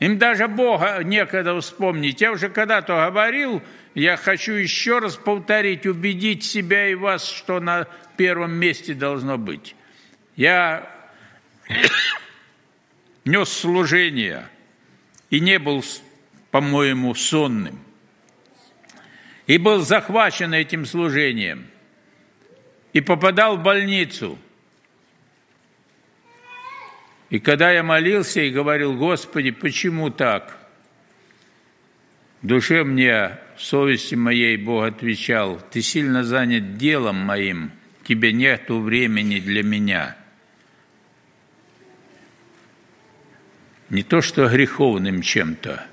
Им 0.00 0.18
даже 0.18 0.48
Бога 0.48 1.00
некогда 1.04 1.58
вспомнить. 1.60 2.20
Я 2.20 2.32
уже 2.32 2.48
когда-то 2.48 3.06
говорил, 3.06 3.62
я 3.94 4.16
хочу 4.16 4.52
еще 4.52 4.98
раз 4.98 5.16
повторить, 5.16 5.86
убедить 5.86 6.44
себя 6.44 6.88
и 6.88 6.94
вас, 6.94 7.28
что 7.28 7.60
на 7.60 7.86
первом 8.16 8.54
месте 8.54 8.94
должно 8.94 9.38
быть. 9.38 9.76
Я 10.34 10.90
нес 13.24 13.48
служение 13.48 14.48
и 15.30 15.38
не 15.38 15.58
был, 15.58 15.84
по-моему, 16.50 17.14
сонным 17.14 17.84
и 19.46 19.58
был 19.58 19.80
захвачен 19.80 20.54
этим 20.54 20.86
служением, 20.86 21.66
и 22.92 23.00
попадал 23.00 23.56
в 23.56 23.62
больницу. 23.62 24.38
И 27.34 27.40
когда 27.40 27.72
я 27.72 27.82
молился 27.82 28.42
и 28.42 28.50
говорил, 28.52 28.94
Господи, 28.94 29.50
почему 29.50 30.08
так? 30.08 30.56
В 32.42 32.46
душе 32.46 32.84
мне, 32.84 33.40
в 33.56 33.60
совести 33.60 34.14
моей 34.14 34.56
Бог 34.56 34.84
отвечал, 34.84 35.60
ты 35.72 35.82
сильно 35.82 36.22
занят 36.22 36.76
делом 36.76 37.16
моим, 37.16 37.72
тебе 38.04 38.32
нет 38.32 38.66
времени 38.68 39.40
для 39.40 39.64
меня. 39.64 40.16
Не 43.90 44.04
то, 44.04 44.20
что 44.20 44.48
греховным 44.48 45.20
чем-то, 45.20 45.84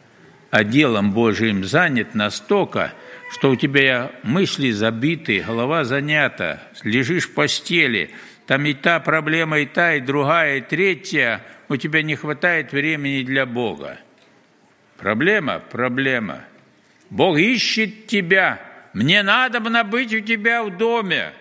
а 0.52 0.64
делом 0.64 1.12
Божиим 1.12 1.64
занят 1.64 2.14
настолько– 2.14 2.94
что 3.32 3.50
у 3.50 3.56
тебя 3.56 4.12
мысли 4.24 4.72
забиты, 4.72 5.42
голова 5.48 5.86
занята, 5.86 6.62
лежишь 6.84 7.30
в 7.30 7.34
постели, 7.34 8.12
там 8.52 8.66
и 8.66 8.74
та 8.74 9.00
проблема, 9.00 9.60
и 9.60 9.66
та, 9.66 9.94
и 9.94 10.02
другая, 10.02 10.58
и 10.58 10.62
третья, 10.62 11.42
у 11.70 11.78
тебя 11.78 12.02
не 12.02 12.18
хватает 12.18 12.74
времени 12.74 13.24
для 13.24 13.46
Бога. 13.46 13.98
Проблема? 14.98 15.60
Проблема. 15.60 16.42
Бог 17.10 17.38
ищет 17.38 18.08
тебя. 18.08 18.60
Мне 18.92 19.24
надо 19.24 19.62
быть 19.86 20.14
у 20.14 20.20
тебя 20.20 20.64
в 20.64 20.76
доме. 20.76 21.32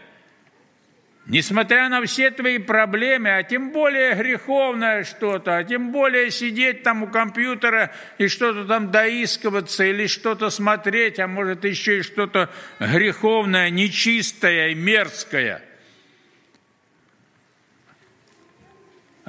Несмотря 1.27 1.88
на 1.88 2.01
все 2.07 2.31
твои 2.31 2.59
проблемы, 2.59 3.31
а 3.31 3.42
тем 3.42 3.73
более 3.73 4.14
греховное 4.14 5.03
что-то, 5.03 5.57
а 5.57 5.64
тем 5.64 5.90
более 5.90 6.31
сидеть 6.31 6.85
там 6.85 7.03
у 7.03 7.09
компьютера 7.09 7.90
и 8.18 8.29
что-то 8.29 8.66
там 8.66 8.92
доискиваться 8.92 9.83
или 9.83 10.07
что-то 10.07 10.49
смотреть, 10.49 11.18
а 11.18 11.27
может 11.27 11.64
еще 11.64 11.99
и 11.99 12.03
что-то 12.03 12.51
греховное, 12.79 13.68
нечистое 13.68 14.68
и 14.68 14.75
мерзкое. 14.77 15.64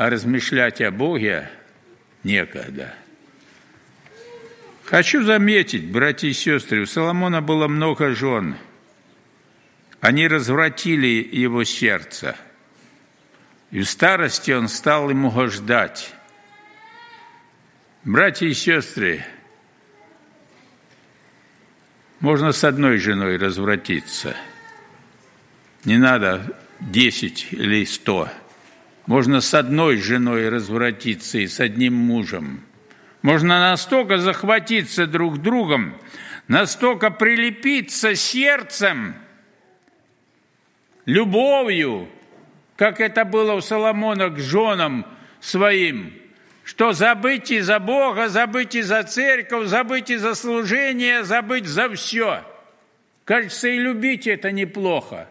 А 0.02 0.10
размышлять 0.10 0.82
о 0.82 0.90
Боге 0.90 1.50
некогда. 2.24 2.96
Хочу 4.86 5.24
заметить, 5.24 5.92
братья 5.92 6.28
и 6.28 6.34
сестры, 6.34 6.82
у 6.82 6.86
Соломона 6.86 7.42
было 7.42 7.68
много 7.68 8.12
жен– 8.16 8.56
они 10.02 10.28
развратили 10.28 11.30
его 11.32 11.64
сердце. 11.64 12.36
И 13.70 13.82
в 13.82 13.90
старости 13.90 14.50
он 14.52 14.68
стал 14.68 15.12
ему 15.12 15.30
угождать. 15.30 16.14
Братья 18.04 18.48
и 18.48 18.54
сестры, 18.56 19.24
можно 22.20 22.52
с 22.52 22.64
одной 22.64 22.98
женой 22.98 23.38
развратиться. 23.38 24.36
Не 25.86 25.98
надо 25.98 26.58
десять 26.80 27.50
или 27.52 27.86
сто. 27.86 28.28
Можно 29.06 29.42
с 29.42 29.54
одной 29.54 29.98
женой 29.98 30.50
развратиться 30.50 31.40
и 31.40 31.48
с 31.48 31.60
одним 31.60 31.96
мужем. 31.96 32.62
Можно 33.22 33.60
настолько 33.60 34.18
захватиться 34.18 35.08
друг 35.08 35.42
другом, 35.42 35.96
настолько 36.48 37.12
прилепиться 37.12 38.16
сердцем– 38.16 39.16
любовью, 41.06 42.10
как 42.76 43.00
это 43.00 43.26
было 43.26 43.54
у 43.54 43.62
Соломона 43.62 44.30
к 44.30 44.40
женам 44.40 45.06
своим, 45.40 46.14
что 46.64 46.94
забыть 46.94 47.52
и 47.52 47.60
за 47.60 47.80
Бога, 47.80 48.30
забыть 48.30 48.76
и 48.76 48.82
за 48.82 49.04
церковь, 49.04 49.68
забыть 49.68 50.10
и 50.10 50.18
за 50.18 50.36
служение, 50.36 51.24
забыть 51.24 51.66
за 51.66 51.90
все. 51.90 52.44
Кажется, 53.26 53.68
и 53.68 53.78
любить 53.78 54.28
это 54.28 54.52
неплохо. 54.52 55.28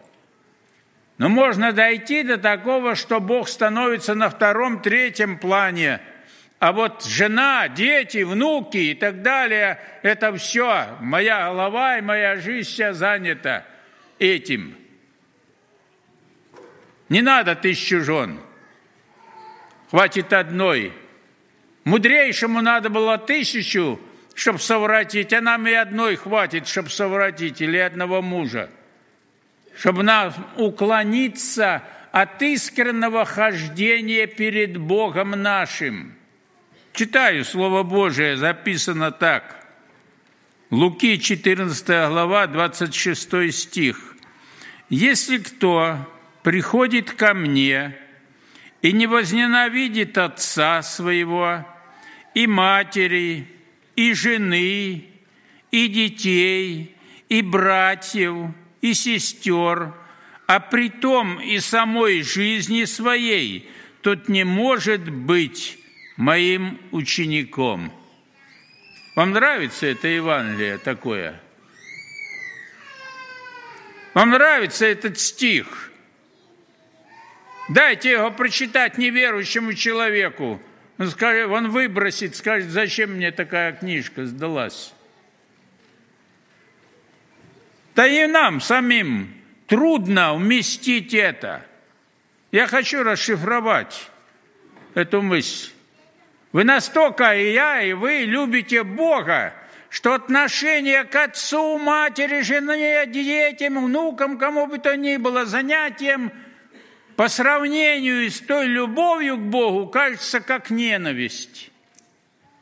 Но 1.21 1.29
можно 1.29 1.71
дойти 1.71 2.23
до 2.23 2.39
такого, 2.39 2.95
что 2.95 3.19
Бог 3.19 3.47
становится 3.47 4.15
на 4.15 4.27
втором, 4.27 4.81
третьем 4.81 5.37
плане. 5.37 6.01
А 6.57 6.71
вот 6.71 7.05
жена, 7.05 7.67
дети, 7.67 8.23
внуки 8.23 8.77
и 8.77 8.95
так 8.95 9.21
далее, 9.21 9.79
это 10.01 10.33
все. 10.33 10.97
Моя 10.99 11.45
голова 11.45 11.99
и 11.99 12.01
моя 12.01 12.37
жизнь 12.37 12.67
вся 12.67 12.93
занята 12.93 13.63
этим– 14.17 14.75
не 17.09 17.21
надо 17.21 17.55
тысячу 17.55 18.01
жен. 18.01 18.39
Хватит 19.91 20.33
одной. 20.33 20.91
Мудрейшему 21.83 22.61
надо 22.61 22.89
было 22.89 23.19
тысячу, 23.19 24.01
чтобы 24.33 24.57
совратить, 24.57 25.33
а 25.33 25.41
нам 25.41 25.67
и 25.67 25.73
одной 25.73 26.15
хватит, 26.15 26.67
чтобы 26.67 26.89
совратить, 26.89 27.61
или 27.61 27.77
одного 27.77 28.23
мужа. 28.23 28.71
Чтобы 29.75 30.03
нам 30.03 30.33
уклониться 30.57 31.83
от 32.11 32.41
искреннего 32.41 33.25
хождения 33.25 34.27
перед 34.27 34.77
Богом 34.77 35.31
нашим. 35.31 36.13
Читаю 36.93 37.45
Слово 37.45 37.83
Божие, 37.83 38.35
записано 38.35 39.11
так. 39.11 39.65
Луки, 40.71 41.19
14 41.19 42.09
глава, 42.09 42.47
26 42.47 43.51
стих. 43.53 44.15
«Если 44.89 45.37
кто 45.37 45.97
приходит 46.43 47.11
ко 47.11 47.33
мне 47.33 47.97
и 48.81 48.91
не 48.91 49.07
возненавидит 49.07 50.17
отца 50.17 50.81
своего, 50.81 51.65
и 52.33 52.47
матери, 52.47 53.47
и 53.95 54.13
жены, 54.13 55.05
и 55.71 55.87
детей, 55.87 56.95
и 57.29 57.41
братьев, 57.41 58.51
и 58.81 58.93
сестер, 58.93 59.93
а 60.47 60.59
при 60.59 60.89
том 60.89 61.39
и 61.39 61.59
самой 61.59 62.23
жизни 62.23 62.83
своей, 62.85 63.69
тот 64.01 64.27
не 64.27 64.43
может 64.43 65.09
быть 65.09 65.77
моим 66.17 66.79
учеником. 66.91 67.93
Вам 69.15 69.31
нравится 69.31 69.87
это 69.87 70.07
Евангелие 70.07 70.77
такое? 70.77 71.39
Вам 74.13 74.31
нравится 74.31 74.85
этот 74.85 75.19
стих– 75.19 75.87
Дайте 77.73 78.11
его 78.11 78.31
прочитать 78.31 78.97
неверующему 78.97 79.73
человеку. 79.73 80.61
Он, 80.97 81.09
скажет, 81.09 81.47
он 81.47 81.69
выбросит, 81.69 82.35
скажет, 82.35 82.69
зачем 82.69 83.11
мне 83.11 83.31
такая 83.31 83.71
книжка 83.71 84.25
сдалась. 84.25 84.93
Да 88.01 88.07
и 88.07 88.25
нам 88.25 88.61
самим 88.61 89.31
трудно 89.67 90.33
уместить 90.33 91.13
это. 91.13 91.63
Я 92.51 92.65
хочу 92.65 93.03
расшифровать 93.03 94.09
эту 94.95 95.21
мысль. 95.21 95.69
Вы 96.51 96.63
настолько, 96.63 97.35
и 97.35 97.53
я, 97.53 97.83
и 97.83 97.93
вы 97.93 98.23
любите 98.25 98.81
Бога, 98.81 99.53
что 99.89 100.15
отношение 100.15 101.03
к 101.03 101.15
отцу, 101.15 101.77
матери, 101.77 102.41
жене, 102.41 103.05
детям, 103.05 103.85
внукам, 103.85 104.39
кому 104.39 104.65
бы 104.65 104.79
то 104.79 104.97
ни 104.97 105.17
было, 105.17 105.45
занятием– 105.45 106.31
по 107.15 107.27
сравнению 107.27 108.31
с 108.31 108.39
той 108.39 108.65
любовью 108.65 109.37
к 109.37 109.41
Богу 109.41 109.85
кажется 109.89 110.39
как 110.39 110.71
ненависть. 110.71 111.69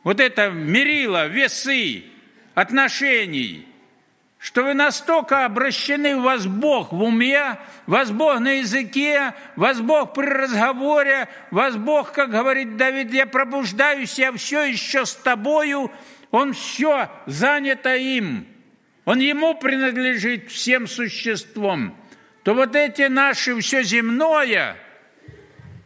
Вот 0.04 0.20
это 0.20 0.50
мерило, 0.50 1.28
весы 1.28 2.04
отношений. 2.56 3.69
Что 4.40 4.64
вы 4.64 4.74
настолько 4.74 5.44
обращены 5.44 6.16
в 6.16 6.22
вас 6.22 6.48
Бог 6.48 6.94
в 6.94 7.04
уме, 7.04 7.58
вас 7.86 8.10
Бог 8.10 8.40
на 8.40 8.60
языке, 8.60 9.34
вас 9.58 9.82
Бог 9.82 10.14
при 10.14 10.28
разговоре, 10.28 11.28
вас 11.52 11.76
Бог, 11.76 12.14
как 12.14 12.32
говорит 12.32 12.78
Давид, 12.78 13.14
я 13.14 13.26
пробуждаюсь, 13.26 14.18
я 14.18 14.32
все 14.32 14.64
еще 14.64 15.06
с 15.06 15.14
тобою, 15.14 15.92
он 16.32 16.54
все 16.54 17.10
занято 17.26 17.94
им, 17.98 18.48
он 19.04 19.20
ему 19.20 19.56
принадлежит 19.56 20.50
всем 20.50 20.88
существом, 20.88 21.94
то 22.44 22.54
вот 22.54 22.78
эти 22.78 23.08
наши 23.08 23.60
все 23.60 23.84
земное, 23.84 24.78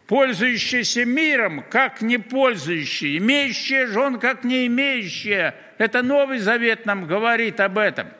пользующиеся 0.05 1.05
миром, 1.05 1.65
как 1.71 2.03
не 2.03 2.19
пользующие, 2.19 3.17
имеющие 3.17 3.87
жен, 3.87 4.19
как 4.19 4.43
не 4.43 4.67
имеющие, 4.67 5.55
это 5.79 6.03
Новый 6.03 6.37
Завет 6.37 6.85
нам 6.85 7.07
говорит 7.07 7.59
об 7.59 7.79
этом– 7.79 8.09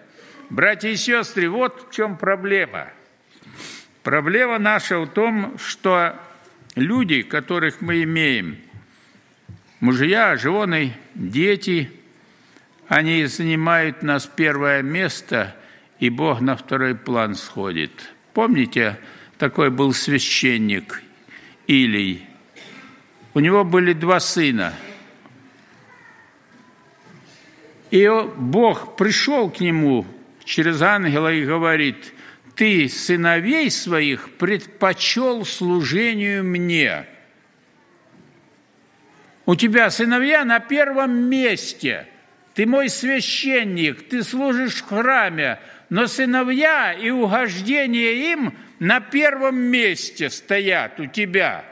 Братья 0.50 0.90
и 0.90 0.96
сестры, 0.96 1.50
вот 1.50 1.88
в 1.90 1.96
чем 1.96 2.18
проблема. 2.18 2.90
Проблема 4.04 4.60
наша 4.60 5.00
в 5.00 5.08
том, 5.08 5.58
что 5.58 6.20
люди, 6.76 7.22
которых 7.22 7.82
мы 7.82 8.04
имеем, 8.04 8.58
мужья, 9.80 10.36
жены, 10.36 10.94
дети, 11.16 11.90
они 12.88 13.26
занимают 13.26 14.04
нас 14.04 14.28
первое 14.28 14.82
место, 14.82 15.56
и 16.00 16.10
Бог 16.10 16.42
на 16.42 16.58
второй 16.58 16.96
план 16.96 17.36
сходит. 17.36 17.92
Помните, 18.34 19.00
такой 19.38 19.70
был 19.70 19.94
священник 19.94 21.02
Илий. 21.68 22.28
У 23.34 23.40
него 23.40 23.64
были 23.64 23.94
два 23.94 24.20
сына. 24.20 24.74
И 27.90 28.10
Бог 28.36 28.98
пришел 28.98 29.50
к 29.50 29.60
нему 29.60 30.06
через 30.44 30.82
ангела 30.82 31.32
и 31.32 31.46
говорит, 31.46 32.14
ты 32.56 32.88
сыновей 32.88 33.72
своих 33.72 34.38
предпочел 34.38 35.46
служению 35.46 36.44
мне. 36.44 37.06
У 39.46 39.56
тебя 39.56 39.90
сыновья 39.90 40.46
на 40.46 40.60
первом 40.60 41.30
месте. 41.30 42.08
Ты 42.54 42.66
мой 42.66 42.90
священник, 42.90 44.08
ты 44.10 44.24
служишь 44.24 44.76
в 44.76 44.88
храме, 44.88 45.60
но 45.90 46.08
сыновья 46.08 46.94
и 46.94 47.10
угождение 47.10 48.32
им 48.32 48.56
на 48.80 49.00
первом 49.00 49.58
месте 49.58 50.30
стоят 50.30 51.00
у 51.00 51.08
тебя. 51.08 51.66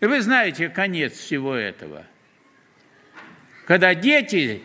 И 0.00 0.06
вы 0.06 0.20
знаете 0.20 0.68
конец 0.68 1.14
всего 1.14 1.54
этого. 1.54 2.04
Когда 3.66 3.94
дети 3.94 4.62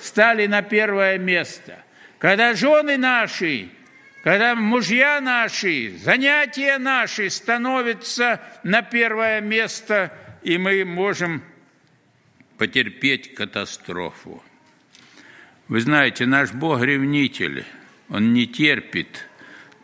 стали 0.00 0.46
на 0.46 0.62
первое 0.62 1.18
место– 1.18 1.78
когда 2.22 2.54
жены 2.54 2.98
наши, 2.98 3.68
когда 4.22 4.54
мужья 4.54 5.20
наши, 5.20 5.98
занятия 6.04 6.78
наши 6.78 7.28
становятся 7.28 8.40
на 8.62 8.82
первое 8.82 9.40
место, 9.40 10.16
и 10.44 10.56
мы 10.56 10.84
можем 10.84 11.42
потерпеть 12.58 13.34
катастрофу. 13.34 14.40
Вы 15.66 15.80
знаете, 15.80 16.24
наш 16.26 16.52
Бог 16.52 16.80
ревнитель, 16.82 17.64
Он 18.08 18.32
не 18.32 18.46
терпит 18.46 19.26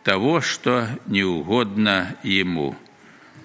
того, 0.05 0.39
что 0.39 0.87
не 1.07 1.25
угодно 1.25 2.15
Ему. 2.23 2.77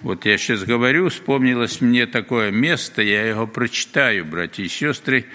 Вот 0.03 0.25
я 0.25 0.39
сейчас 0.39 0.63
говорю, 0.63 1.09
вспомнилось 1.09 1.81
мне 1.81 2.07
такое 2.07 2.53
место, 2.53 3.03
я 3.03 3.27
его 3.27 3.49
прочитаю, 3.49 4.25
братья 4.25 4.63
и 4.63 4.69
сестры. 4.69 5.27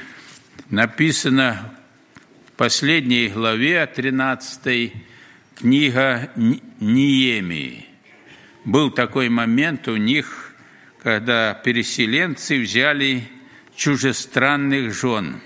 Написано 0.70 1.76
последней 2.60 3.30
главе 3.30 3.86
13 3.88 4.92
книга 5.56 6.30
Ниемии. 6.36 7.86
Был 8.66 8.92
такой 8.92 9.30
момент 9.30 9.88
у 9.88 9.96
них, 9.96 10.54
когда 11.02 11.54
переселенцы 11.54 12.60
взяли 12.60 13.24
чужестранных 13.78 14.94
жен. 14.94 15.40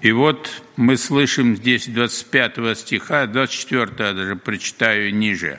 И 0.00 0.12
вот 0.12 0.62
мы 0.76 0.96
слышим 0.96 1.56
здесь 1.56 1.88
25 1.88 2.78
стиха, 2.78 3.26
24 3.26 4.12
даже 4.14 4.36
прочитаю 4.36 5.12
ниже. 5.12 5.58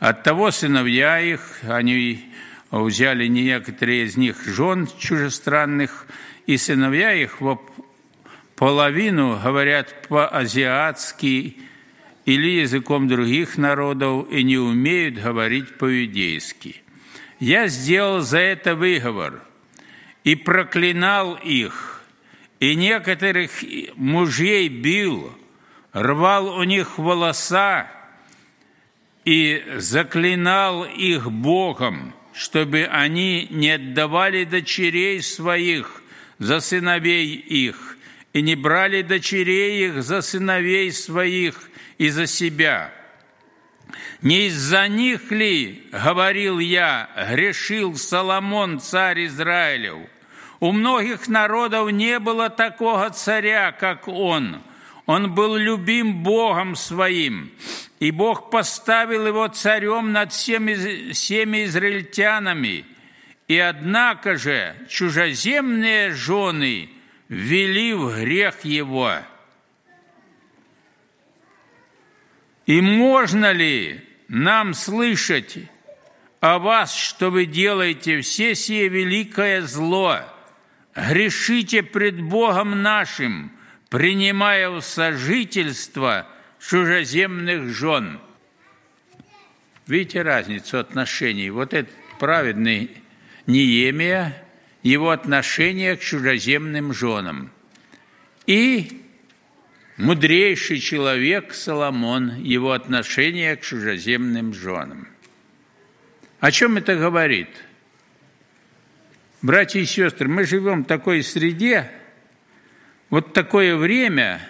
От 0.00 0.22
того 0.22 0.50
сыновья 0.50 1.18
их, 1.18 1.60
они 1.62 2.30
взяли 2.70 3.26
некоторые 3.26 4.04
из 4.04 4.18
них 4.18 4.44
жен 4.44 4.86
чужестранных, 4.98 6.06
и 6.46 6.56
сыновья 6.56 7.12
их 7.12 7.40
в 7.40 7.58
половину 8.54 9.38
говорят 9.42 10.08
по-азиатски 10.08 11.56
или 12.24 12.48
языком 12.60 13.08
других 13.08 13.58
народов 13.58 14.30
и 14.30 14.42
не 14.42 14.56
умеют 14.56 15.16
говорить 15.16 15.76
по-иудейски. 15.76 16.82
Я 17.38 17.68
сделал 17.68 18.20
за 18.20 18.38
это 18.38 18.74
выговор 18.74 19.42
и 20.24 20.34
проклинал 20.34 21.34
их, 21.34 22.02
и 22.58 22.74
некоторых 22.74 23.50
мужей 23.96 24.68
бил, 24.68 25.36
рвал 25.92 26.58
у 26.58 26.62
них 26.62 26.98
волоса 26.98 27.88
и 29.24 29.62
заклинал 29.76 30.84
их 30.84 31.30
Богом, 31.30 32.14
чтобы 32.32 32.84
они 32.84 33.48
не 33.50 33.70
отдавали 33.70 34.44
дочерей 34.44 35.22
своих 35.22 36.02
за 36.38 36.60
сыновей 36.60 37.34
их, 37.34 37.96
и 38.32 38.42
не 38.42 38.54
брали 38.54 39.02
дочерей 39.02 39.88
их 39.88 40.02
за 40.02 40.20
сыновей 40.20 40.92
своих 40.92 41.70
и 41.98 42.10
за 42.10 42.26
себя. 42.26 42.92
Не 44.20 44.48
из-за 44.48 44.88
них 44.88 45.30
ли, 45.30 45.84
говорил 45.92 46.58
я, 46.58 47.08
грешил 47.30 47.96
Соломон, 47.96 48.80
царь 48.80 49.26
Израилев? 49.26 50.08
У 50.58 50.72
многих 50.72 51.28
народов 51.28 51.90
не 51.92 52.18
было 52.18 52.50
такого 52.50 53.08
царя, 53.10 53.72
как 53.72 54.08
он. 54.08 54.62
Он 55.04 55.34
был 55.34 55.56
любим 55.56 56.22
Богом 56.22 56.74
своим, 56.74 57.52
и 58.00 58.10
Бог 58.10 58.50
поставил 58.50 59.26
его 59.26 59.46
царем 59.48 60.12
над 60.12 60.32
всеми, 60.32 61.12
всеми 61.12 61.64
израильтянами– 61.64 62.84
и 63.48 63.58
однако 63.58 64.36
же 64.36 64.74
чужеземные 64.88 66.12
жены 66.12 66.90
ввели 67.28 67.92
в 67.94 68.14
грех 68.20 68.64
его. 68.64 69.14
И 72.66 72.80
можно 72.80 73.52
ли 73.52 74.00
нам 74.26 74.74
слышать 74.74 75.58
о 76.40 76.58
вас, 76.58 76.94
что 76.94 77.30
вы 77.30 77.46
делаете 77.46 78.20
все 78.20 78.56
сие 78.56 78.88
великое 78.88 79.62
зло, 79.62 80.20
грешите 80.94 81.84
пред 81.84 82.20
Богом 82.20 82.82
нашим, 82.82 83.52
принимая 83.88 84.70
в 84.70 84.80
сожительство 84.80 86.26
чужеземных 86.58 87.68
жен? 87.72 88.18
Видите 89.86 90.22
разницу 90.22 90.80
отношений? 90.80 91.50
Вот 91.50 91.72
этот 91.72 91.94
праведный 92.18 92.90
Неемия, 93.46 94.42
его 94.82 95.10
отношение 95.10 95.96
к 95.96 96.00
чужеземным 96.00 96.92
женам. 96.92 97.52
И 98.46 99.02
мудрейший 99.96 100.80
человек 100.80 101.54
Соломон, 101.54 102.42
его 102.42 102.72
отношение 102.72 103.56
к 103.56 103.62
чужеземным 103.62 104.52
женам. 104.52 105.08
О 106.40 106.50
чем 106.50 106.76
это 106.76 106.96
говорит? 106.96 107.48
Братья 109.42 109.80
и 109.80 109.84
сестры, 109.84 110.28
мы 110.28 110.44
живем 110.44 110.82
в 110.82 110.86
такой 110.86 111.22
среде, 111.22 111.90
вот 113.10 113.32
такое 113.32 113.76
время, 113.76 114.40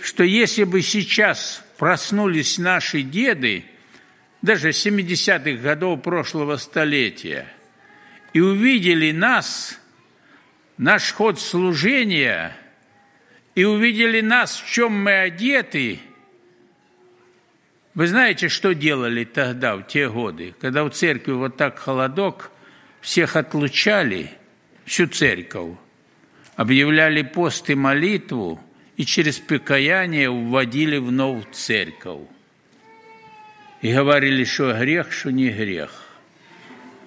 что 0.00 0.22
если 0.22 0.62
бы 0.62 0.80
сейчас 0.80 1.64
проснулись 1.76 2.58
наши 2.58 3.02
деды, 3.02 3.64
даже 4.42 4.70
70-х 4.70 5.60
годов 5.60 6.02
прошлого 6.02 6.56
столетия– 6.56 7.48
и 8.34 8.40
увидели 8.40 9.12
нас, 9.12 9.80
наш 10.76 11.12
ход 11.12 11.40
служения, 11.40 12.54
и 13.54 13.64
увидели 13.64 14.20
нас, 14.20 14.60
в 14.60 14.70
чем 14.70 14.92
мы 15.04 15.12
одеты, 15.20 16.00
вы 17.94 18.08
знаете, 18.08 18.48
что 18.48 18.74
делали 18.74 19.22
тогда, 19.24 19.76
в 19.76 19.84
те 19.84 20.10
годы, 20.10 20.52
когда 20.60 20.82
в 20.82 20.90
церкви 20.90 21.32
вот 21.32 21.56
так 21.56 21.78
холодок, 21.78 22.50
всех 23.00 23.36
отлучали, 23.36 24.32
всю 24.84 25.06
церковь, 25.06 25.76
объявляли 26.56 27.22
пост 27.22 27.70
и 27.70 27.76
молитву, 27.76 28.60
и 28.96 29.04
через 29.04 29.38
покаяние 29.38 30.28
вводили 30.28 30.96
в 30.96 31.44
церковь. 31.52 32.26
И 33.80 33.92
говорили, 33.92 34.42
что 34.42 34.72
грех, 34.72 35.12
что 35.12 35.30
не 35.30 35.50
грех. 35.50 36.03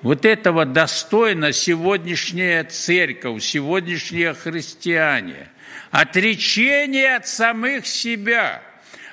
Вот 0.01 0.25
этого 0.25 0.65
достойна 0.65 1.51
сегодняшняя 1.51 2.63
церковь, 2.63 3.43
сегодняшние 3.43 4.33
христиане. 4.33 5.49
Отречение 5.91 7.15
от 7.15 7.27
самых 7.27 7.87
себя, 7.87 8.61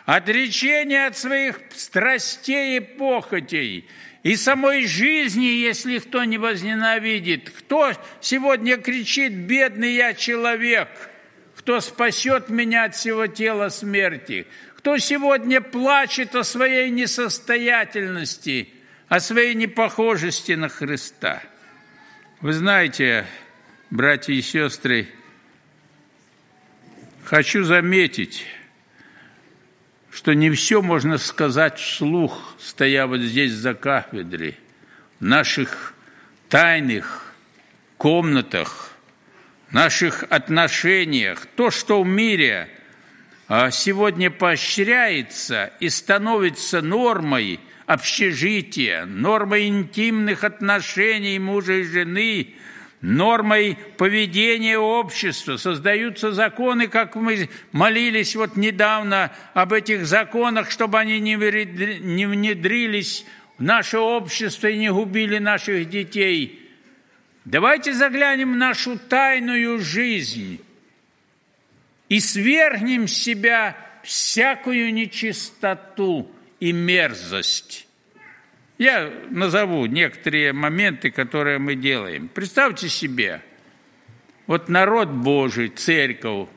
отречение 0.04 1.06
от 1.06 1.16
своих 1.16 1.60
страстей 1.74 2.78
и 2.78 2.80
похотей– 2.80 3.88
и 4.24 4.36
самой 4.36 4.86
жизни, 4.86 5.44
если 5.44 5.98
кто 5.98 6.24
не 6.24 6.38
возненавидит. 6.38 7.50
Кто 7.50 7.92
сегодня 8.22 8.78
кричит, 8.78 9.34
бедный 9.34 9.94
я 9.94 10.14
человек, 10.14 10.88
кто 11.54 11.80
спасет 11.80 12.48
меня 12.48 12.84
от 12.84 12.96
всего 12.96 13.26
тела 13.26 13.68
смерти? 13.68 14.46
Кто 14.76 14.96
сегодня 14.96 15.60
плачет 15.60 16.34
о 16.34 16.42
своей 16.42 16.88
несостоятельности, 16.88 18.70
о 19.08 19.20
своей 19.20 19.54
непохожести 19.54 20.52
на 20.52 20.68
Христа? 20.68 21.42
Вы 22.40 22.52
знаете, 22.52 23.26
братья 23.90 24.32
и 24.32 24.42
сестры, 24.42 25.08
хочу 27.24 27.64
заметить, 27.64 28.46
что 30.10 30.34
не 30.34 30.50
все 30.50 30.82
можно 30.82 31.18
сказать 31.18 31.78
вслух, 31.78 32.54
стоя 32.58 33.06
вот 33.06 33.20
здесь 33.20 33.52
за 33.52 33.74
кафедрой, 33.74 34.58
в 35.20 35.24
наших 35.24 35.94
тайных 36.48 37.34
комнатах, 37.96 38.92
наших 39.70 40.24
отношениях, 40.30 41.46
то, 41.56 41.70
что 41.70 42.02
в 42.02 42.06
мире 42.06 42.68
а, 43.48 43.70
сегодня 43.70 44.30
поощряется 44.30 45.72
и 45.80 45.88
становится 45.88 46.80
нормой 46.80 47.60
общежития, 47.86 49.04
нормой 49.04 49.68
интимных 49.68 50.44
отношений 50.44 51.38
мужа 51.38 51.74
и 51.74 51.82
жены– 51.82 52.54
нормой 53.04 53.76
поведения 53.98 54.78
общества. 54.78 55.58
Создаются 55.58 56.32
законы, 56.32 56.88
как 56.88 57.14
мы 57.14 57.50
молились 57.70 58.34
вот 58.34 58.56
недавно 58.56 59.30
об 59.52 59.72
этих 59.74 60.06
законах, 60.06 60.70
чтобы 60.70 60.98
они 60.98 61.20
не 61.20 61.36
внедрились 61.36 63.26
в 63.58 63.62
наше 63.62 63.98
общество 63.98 64.68
и 64.68 64.78
не 64.78 64.90
губили 64.90 65.38
наших 65.38 65.88
детей. 65.90 66.60
Давайте 67.44 67.92
заглянем 67.92 68.54
в 68.54 68.56
нашу 68.56 68.98
тайную 68.98 69.80
жизнь 69.80 70.60
и 72.08 72.20
свергнем 72.20 73.06
с 73.06 73.12
себя 73.12 73.76
всякую 74.02 74.94
нечистоту 74.94 76.30
и 76.60 76.72
мерзость. 76.72 77.86
Я 78.78 79.12
назову 79.30 79.86
некоторые 79.86 80.52
моменты, 80.52 81.10
которые 81.10 81.58
мы 81.58 81.74
делаем. 81.76 82.28
Представьте 82.28 82.88
себе, 82.88 83.40
вот 84.46 84.68
народ 84.68 85.08
Божий, 85.08 85.68
церковь, 85.68 86.48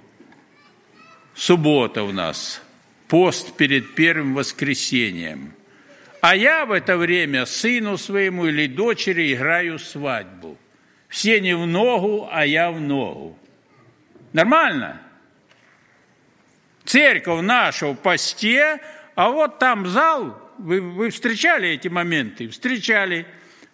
суббота 1.35 2.03
у 2.03 2.11
нас, 2.11 2.61
пост 3.07 3.55
перед 3.55 3.93
первым 3.95 4.33
воскресением. 4.33 5.53
А 6.21 6.35
я 6.35 6.65
в 6.65 6.71
это 6.71 6.97
время 6.97 7.45
сыну 7.45 7.97
своему 7.97 8.47
или 8.47 8.67
дочери 8.67 9.33
играю 9.33 9.77
свадьбу. 9.77 10.57
Все 11.07 11.39
не 11.39 11.55
в 11.55 11.65
ногу, 11.65 12.27
а 12.31 12.45
я 12.45 12.71
в 12.71 12.81
ногу. 12.81 13.37
Нормально? 14.33 15.01
Церковь 16.83 17.41
наша 17.41 17.87
в 17.87 17.95
посте, 17.95 18.81
а 19.17 19.29
вот 19.29 19.57
там 19.57 19.87
зал 19.87 20.39
вы, 20.59 20.79
вы 20.79 21.09
встречали 21.09 21.69
эти 21.69 21.87
моменты? 21.87 22.49
Встречали. 22.49 23.25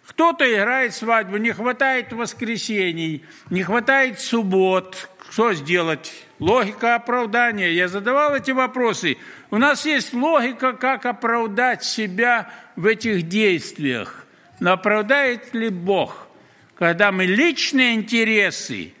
Кто-то 0.06 0.50
играет 0.50 0.94
свадьбу, 0.94 1.36
не 1.36 1.52
хватает 1.52 2.14
воскресений, 2.14 3.26
не 3.50 3.62
хватает 3.62 4.20
суббот. 4.20 5.10
Что 5.30 5.52
сделать? 5.52 6.14
Логика 6.38 6.94
оправдания. 6.94 7.70
Я 7.74 7.88
задавал 7.88 8.34
эти 8.34 8.52
вопросы. 8.52 9.18
У 9.50 9.58
нас 9.58 9.84
есть 9.84 10.14
логика, 10.14 10.72
как 10.72 11.04
оправдать 11.04 11.84
себя 11.84 12.50
в 12.74 12.86
этих 12.86 13.28
действиях. 13.28 14.26
Но 14.60 14.72
оправдает 14.72 15.52
ли 15.52 15.68
Бог, 15.68 16.26
когда 16.74 17.12
мы 17.12 17.26
личные 17.26 17.96
интересы 17.96 18.94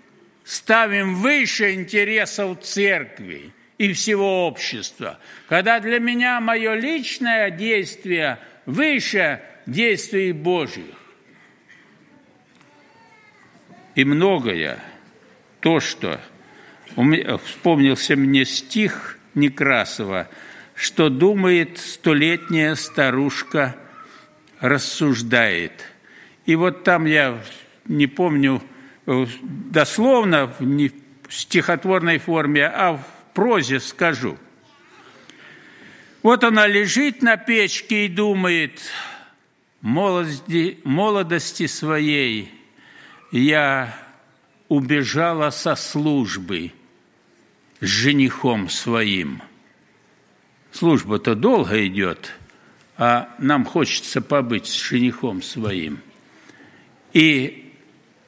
ставим 0.44 1.14
выше 1.14 1.72
интересов 1.72 2.60
церкви? 2.60 3.50
И 3.84 3.92
всего 3.92 4.46
общества. 4.46 5.18
Когда 5.46 5.78
для 5.78 5.98
меня 5.98 6.40
мое 6.40 6.74
личное 6.74 7.50
действие 7.50 8.38
выше 8.64 9.42
действий 9.66 10.32
Божьих. 10.32 10.94
И 13.94 14.04
многое, 14.04 14.78
то, 15.60 15.80
что 15.80 16.18
вспомнился 17.44 18.16
мне 18.16 18.46
стих 18.46 19.18
Некрасова, 19.34 20.28
что 20.74 21.10
думает 21.10 21.78
столетняя 21.78 22.76
старушка, 22.76 23.76
рассуждает. 24.60 25.72
И 26.46 26.56
вот 26.56 26.84
там 26.84 27.04
я 27.04 27.38
не 27.84 28.06
помню 28.06 28.62
э, 29.06 29.26
дословно, 29.42 30.54
не 30.58 30.90
в 31.28 31.34
стихотворной 31.34 32.18
форме, 32.18 32.66
а 32.66 32.94
в 32.94 33.13
прозе 33.34 33.80
скажу. 33.80 34.38
Вот 36.22 36.42
она 36.42 36.66
лежит 36.66 37.20
на 37.20 37.36
печке 37.36 38.06
и 38.06 38.08
думает, 38.08 38.80
молодости, 39.82 40.78
молодости 40.84 41.66
своей 41.66 42.50
я 43.30 43.94
убежала 44.68 45.50
со 45.50 45.74
службы 45.74 46.72
с 47.80 47.84
женихом 47.84 48.70
своим. 48.70 49.42
Служба-то 50.72 51.34
долго 51.34 51.86
идет, 51.86 52.32
а 52.96 53.34
нам 53.38 53.64
хочется 53.64 54.22
побыть 54.22 54.66
с 54.66 54.80
женихом 54.80 55.42
своим. 55.42 56.00
И 57.12 57.74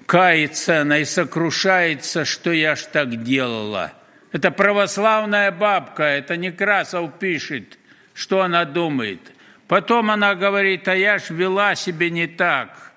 кается 0.04 0.82
она 0.82 0.98
и 0.98 1.04
сокрушается, 1.04 2.24
что 2.24 2.52
я 2.52 2.76
ж 2.76 2.82
так 2.92 3.22
делала– 3.22 3.94
это 4.36 4.50
православная 4.50 5.50
бабка, 5.50 6.02
это 6.02 6.36
Некрасов 6.36 7.18
пишет, 7.18 7.78
что 8.12 8.42
она 8.42 8.66
думает. 8.66 9.20
Потом 9.66 10.10
она 10.10 10.34
говорит, 10.34 10.86
а 10.88 10.94
я 10.94 11.18
ж 11.18 11.30
вела 11.30 11.74
себе 11.74 12.10
не 12.10 12.26
так. 12.26 12.92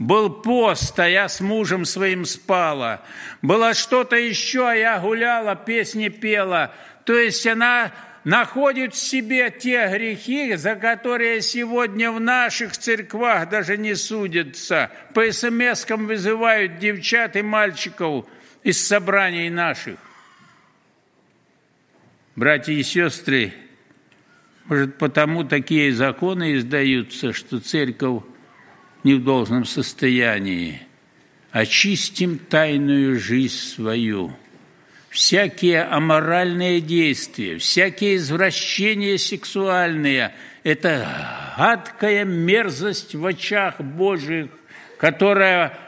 Был 0.00 0.30
пост, 0.30 0.98
а 0.98 1.08
я 1.08 1.28
с 1.28 1.40
мужем 1.40 1.84
своим 1.84 2.24
спала. 2.24 3.02
Было 3.40 3.72
что-то 3.72 4.16
еще, 4.16 4.68
а 4.68 4.74
я 4.74 4.98
гуляла, 4.98 5.54
песни 5.54 6.08
пела. 6.08 6.74
То 7.04 7.16
есть 7.16 7.46
она 7.46 7.92
находит 8.24 8.92
в 8.92 8.98
себе 8.98 9.50
те 9.56 9.88
грехи, 9.88 10.56
за 10.56 10.74
которые 10.74 11.40
сегодня 11.40 12.10
в 12.10 12.18
наших 12.18 12.76
церквах 12.76 13.48
даже 13.48 13.76
не 13.76 13.94
судятся. 13.94 14.90
По 15.14 15.30
смс 15.30 15.86
вызывают 15.88 16.78
девчат 16.78 17.36
и 17.36 17.42
мальчиков 17.42 18.26
из 18.64 18.84
собраний 18.84 19.50
наших. 19.50 20.09
Братья 22.40 22.72
и 22.72 22.82
сестры, 22.82 23.52
может, 24.64 24.96
потому 24.96 25.44
такие 25.44 25.92
законы 25.92 26.56
издаются, 26.56 27.34
что 27.34 27.60
церковь 27.60 28.22
не 29.04 29.12
в 29.12 29.24
должном 29.24 29.66
состоянии. 29.66 30.80
Очистим 31.50 32.38
тайную 32.38 33.20
жизнь 33.20 33.58
свою. 33.58 34.34
Всякие 35.10 35.82
аморальные 35.82 36.80
действия, 36.80 37.58
всякие 37.58 38.16
извращения 38.16 39.18
сексуальные– 39.18 40.32
это 40.62 41.54
гадкая 41.58 42.24
мерзость 42.24 43.14
в 43.14 43.26
очах 43.26 43.82
Божьих, 43.82 44.48
которая 44.96 45.78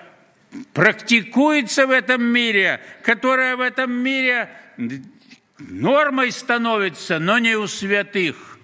практикуется 0.75 1.87
в 1.87 1.91
этом 1.91 2.23
мире, 2.23 2.79
которая 3.03 3.57
в 3.57 3.63
этом 3.63 3.91
мире 3.91 4.51
нормой 5.71 6.33
становится, 6.33 7.19
но 7.19 7.39
не 7.39 7.57
у 7.57 7.67
святых. 7.67 8.59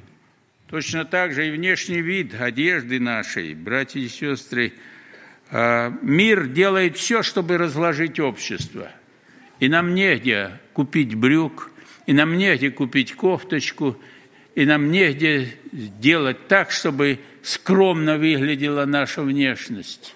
Точно 0.68 1.04
так 1.04 1.32
же 1.32 1.48
и 1.48 1.50
внешний 1.50 2.02
вид 2.02 2.34
одежды 2.38 3.00
нашей, 3.00 3.54
братья 3.54 4.00
и 4.00 4.08
сестры. 4.08 4.74
А, 5.50 5.96
мир 6.02 6.46
делает 6.46 6.96
все, 6.96 7.22
чтобы 7.22 7.56
разложить 7.56 8.20
общество. 8.20 8.90
И 9.60 9.68
нам 9.68 9.94
негде 9.94 10.52
купить 10.74 11.14
брюк, 11.14 11.70
и 12.06 12.12
нам 12.12 12.36
негде 12.36 12.70
купить 12.70 13.14
кофточку, 13.14 13.98
и 14.54 14.66
нам 14.66 14.90
негде 14.90 15.54
сделать 15.72 16.48
так, 16.48 16.70
чтобы 16.70 17.20
скромно 17.42 18.18
выглядела 18.18 18.84
наша 18.84 19.22
внешность. 19.22 20.14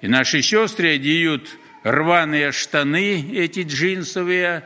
И 0.00 0.08
наши 0.08 0.40
сестры 0.40 0.94
одеют 0.94 1.56
рваные 1.82 2.52
штаны, 2.52 3.32
эти 3.34 3.60
джинсовые, 3.60 4.64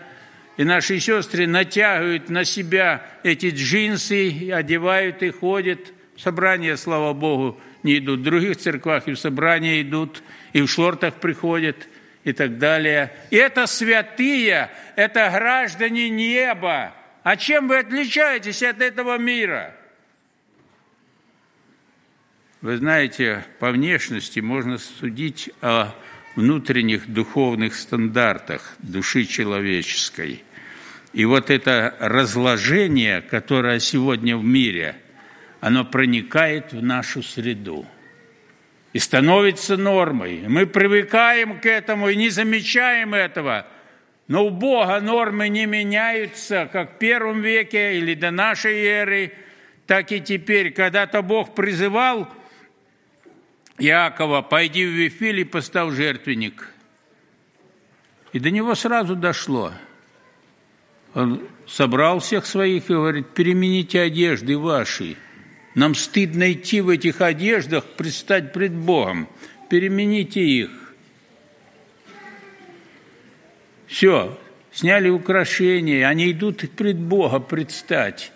и 0.61 0.65
наши 0.65 1.01
сестры 1.01 1.47
натягивают 1.47 2.29
на 2.29 2.45
себя 2.45 3.03
эти 3.23 3.49
джинсы, 3.49 4.53
одевают 4.53 5.23
и 5.23 5.31
ходят. 5.31 5.79
Собрание, 6.19 6.77
слава 6.77 7.15
Богу, 7.15 7.59
не 7.83 7.97
идут. 7.97 8.21
В 8.21 8.25
других 8.25 8.59
церквах 8.59 9.09
и 9.09 9.13
в 9.13 9.19
собрания 9.19 9.81
идут, 9.81 10.23
и 10.53 10.61
в 10.61 10.67
шортах 10.67 11.15
приходят, 11.15 11.89
и 12.25 12.35
так 12.35 12.59
далее. 12.59 13.11
И 13.31 13.37
это 13.37 13.67
святые, 13.67 14.71
это 14.97 15.31
граждане 15.31 16.11
неба. 16.11 16.93
А 17.23 17.39
чем 17.39 17.67
вы 17.67 17.79
отличаетесь 17.79 18.63
от 18.63 18.83
этого 18.83 19.17
мира? 19.17 19.75
Вы 22.61 22.77
знаете, 22.77 23.47
по 23.61 23.71
внешности 23.71 24.41
можно 24.41 24.77
судить 24.77 25.49
о 25.63 25.95
внутренних 26.37 27.11
духовных 27.11 27.75
стандартах 27.75 28.77
души 28.81 29.25
человеческой. 29.25 30.45
И 31.13 31.25
вот 31.25 31.51
это 31.51 31.95
разложение, 31.99 33.21
которое 33.21 33.81
сегодня 33.81 34.37
в 34.37 34.45
мире, 34.45 34.97
оно 35.61 35.85
проникает 35.85 36.73
в 36.73 36.83
нашу 36.83 37.23
среду 37.23 37.85
и 38.93 38.99
становится 38.99 39.77
нормой. 39.77 40.45
Мы 40.47 40.67
привыкаем 40.67 41.61
к 41.61 41.67
этому 41.67 42.09
и 42.09 42.17
не 42.17 42.31
замечаем 42.31 43.15
этого. 43.15 43.67
Но 44.29 44.47
у 44.47 44.51
Бога 44.51 45.01
нормы 45.01 45.49
не 45.49 45.67
меняются, 45.67 46.69
как 46.73 46.95
в 46.95 46.99
первом 46.99 47.43
веке 47.43 47.99
или 47.99 48.15
до 48.15 48.31
нашей 48.31 48.85
эры, 48.85 49.33
так 49.87 50.13
и 50.13 50.21
теперь. 50.21 50.71
Когда-то 50.71 51.23
Бог 51.23 51.57
призывал 51.57 52.29
Иакова, 53.79 54.43
пойди 54.43 54.85
в 54.85 54.91
Вифиль 54.91 55.41
и 55.41 55.45
поставь 55.45 55.95
жертвенник. 55.95 56.73
И 58.33 58.39
до 58.39 58.53
него 58.53 58.77
сразу 58.77 59.17
дошло. 59.17 59.73
Он 61.15 61.43
собрал 61.67 62.21
всех 62.21 62.47
своих 62.47 62.91
и 62.91 62.95
говорит, 62.95 63.31
перемените 63.31 64.01
одежды 64.01 64.57
ваши. 64.57 65.17
Нам 65.75 65.95
стыдно 65.95 66.53
идти 66.53 66.81
в 66.81 66.89
этих 66.89 67.21
одеждах, 67.21 67.85
предстать 67.85 68.53
пред 68.53 68.75
Богом. 68.75 69.29
Перемените 69.69 70.43
их. 70.43 70.71
Все, 73.87 74.39
сняли 74.73 75.09
украшения, 75.09 76.07
они 76.07 76.31
идут 76.31 76.69
пред 76.77 76.99
Бога 76.99 77.41
предстать. 77.41 78.33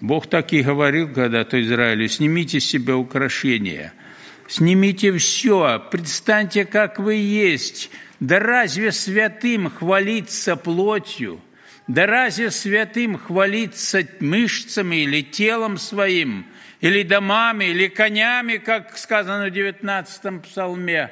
Бог 0.00 0.28
так 0.28 0.52
и 0.52 0.62
говорил 0.62 1.12
когда-то 1.12 1.60
Израилю, 1.60 2.08
снимите 2.08 2.60
с 2.60 2.64
себя 2.64 2.96
украшения– 2.96 3.92
Снимите 4.48 5.12
все, 5.18 5.78
предстаньте, 5.90 6.64
как 6.64 6.98
вы 6.98 7.16
есть. 7.16 7.90
Да 8.18 8.40
разве 8.40 8.92
святым 8.92 9.68
хвалиться 9.68 10.56
плотью? 10.56 11.40
Да 11.88 12.06
разве 12.06 12.50
святым 12.50 13.18
хвалиться 13.18 14.06
мышцами 14.20 14.96
или 14.96 15.22
телом 15.22 15.78
своим, 15.78 16.46
или 16.80 17.02
домами, 17.02 17.64
или 17.64 17.88
конями, 17.88 18.58
как 18.58 18.96
сказано 18.96 19.46
в 19.46 19.50
19 19.50 20.42
псалме? 20.42 21.10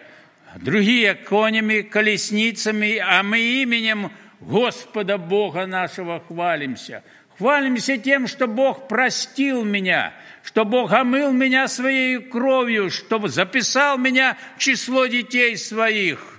Другие 0.57 1.15
конями, 1.15 1.81
колесницами, 1.81 2.99
а 2.99 3.23
мы 3.25 3.41
именем 3.41 4.12
Господа 4.41 5.19
Бога 5.19 5.67
нашего 5.67 6.21
хвалимся. 6.21 7.03
Хвалимся 7.39 7.99
тем, 7.99 8.29
что 8.29 8.47
Бог 8.47 8.87
простил 8.87 9.65
меня– 9.65 10.15
что 10.47 10.65
Бог 10.65 10.93
омыл 10.93 11.33
меня 11.33 11.67
своей 11.67 12.21
кровью, 12.21 12.89
чтобы 12.89 13.29
записал 13.29 13.99
меня 13.99 14.39
в 14.57 14.61
число 14.61 15.07
детей 15.07 15.57
своих. 15.57 16.39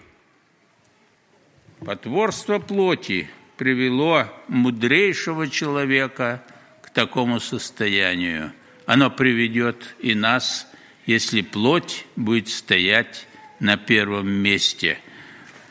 Потворство 1.85 2.59
плоти 2.59 3.29
привело 3.57 4.27
мудрейшего 4.47 5.47
человека 5.47 6.43
к 6.81 6.89
такому 6.89 7.39
состоянию. 7.39 8.53
Оно 8.85 9.09
приведет 9.09 9.95
и 9.99 10.15
нас, 10.15 10.67
если 11.05 11.41
плоть 11.41 12.05
будет 12.15 12.47
стоять 12.49 13.27
на 13.59 13.77
первом 13.77 14.29
месте. 14.29 14.99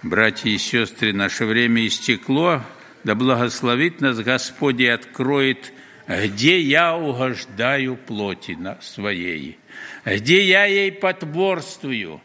Братья 0.02 0.50
и 0.50 0.58
сестры, 0.58 1.12
наше 1.12 1.46
время 1.46 1.86
истекло, 1.86 2.62
да 3.04 3.14
благословит 3.14 4.00
нас 4.00 4.18
Господь 4.18 4.80
и 4.80 4.86
откроет 4.86 5.72
где 6.06 6.60
я 6.60 6.96
угождаю 6.96 7.96
плоти 7.96 8.56
своей, 8.80 9.58
где 10.04 10.42
я 10.42 10.64
ей 10.64 10.92
потворствую, 10.92 12.20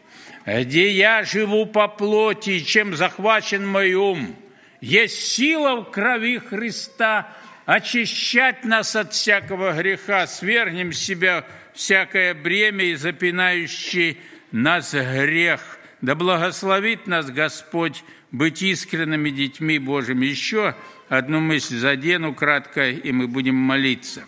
где 0.46 0.90
я 0.90 1.24
живу 1.24 1.66
по 1.66 1.88
плоти, 1.88 2.60
чем 2.60 2.96
захвачен 2.96 3.66
мой 3.66 3.94
ум. 3.94 4.36
Есть 4.82 5.28
сила 5.28 5.76
в 5.76 5.92
крови 5.92 6.38
Христа 6.38 7.32
очищать 7.66 8.64
нас 8.64 8.96
от 8.96 9.12
всякого 9.12 9.72
греха, 9.74 10.26
свергнем 10.26 10.92
с 10.92 10.98
себя 10.98 11.46
всякое 11.72 12.34
бремя 12.34 12.86
и 12.86 12.96
запинающий 12.96 14.18
нас 14.50 14.92
грех. 14.92 15.78
Да 16.00 16.16
благословит 16.16 17.06
нас 17.06 17.30
Господь 17.30 18.02
быть 18.32 18.60
искренними 18.60 19.30
детьми 19.30 19.78
Божьими. 19.78 20.26
Еще 20.26 20.74
одну 21.08 21.38
мысль 21.38 21.76
задену 21.76 22.34
кратко, 22.34 22.90
и 22.90 23.12
мы 23.12 23.28
будем 23.28 23.54
молиться. 23.54 24.24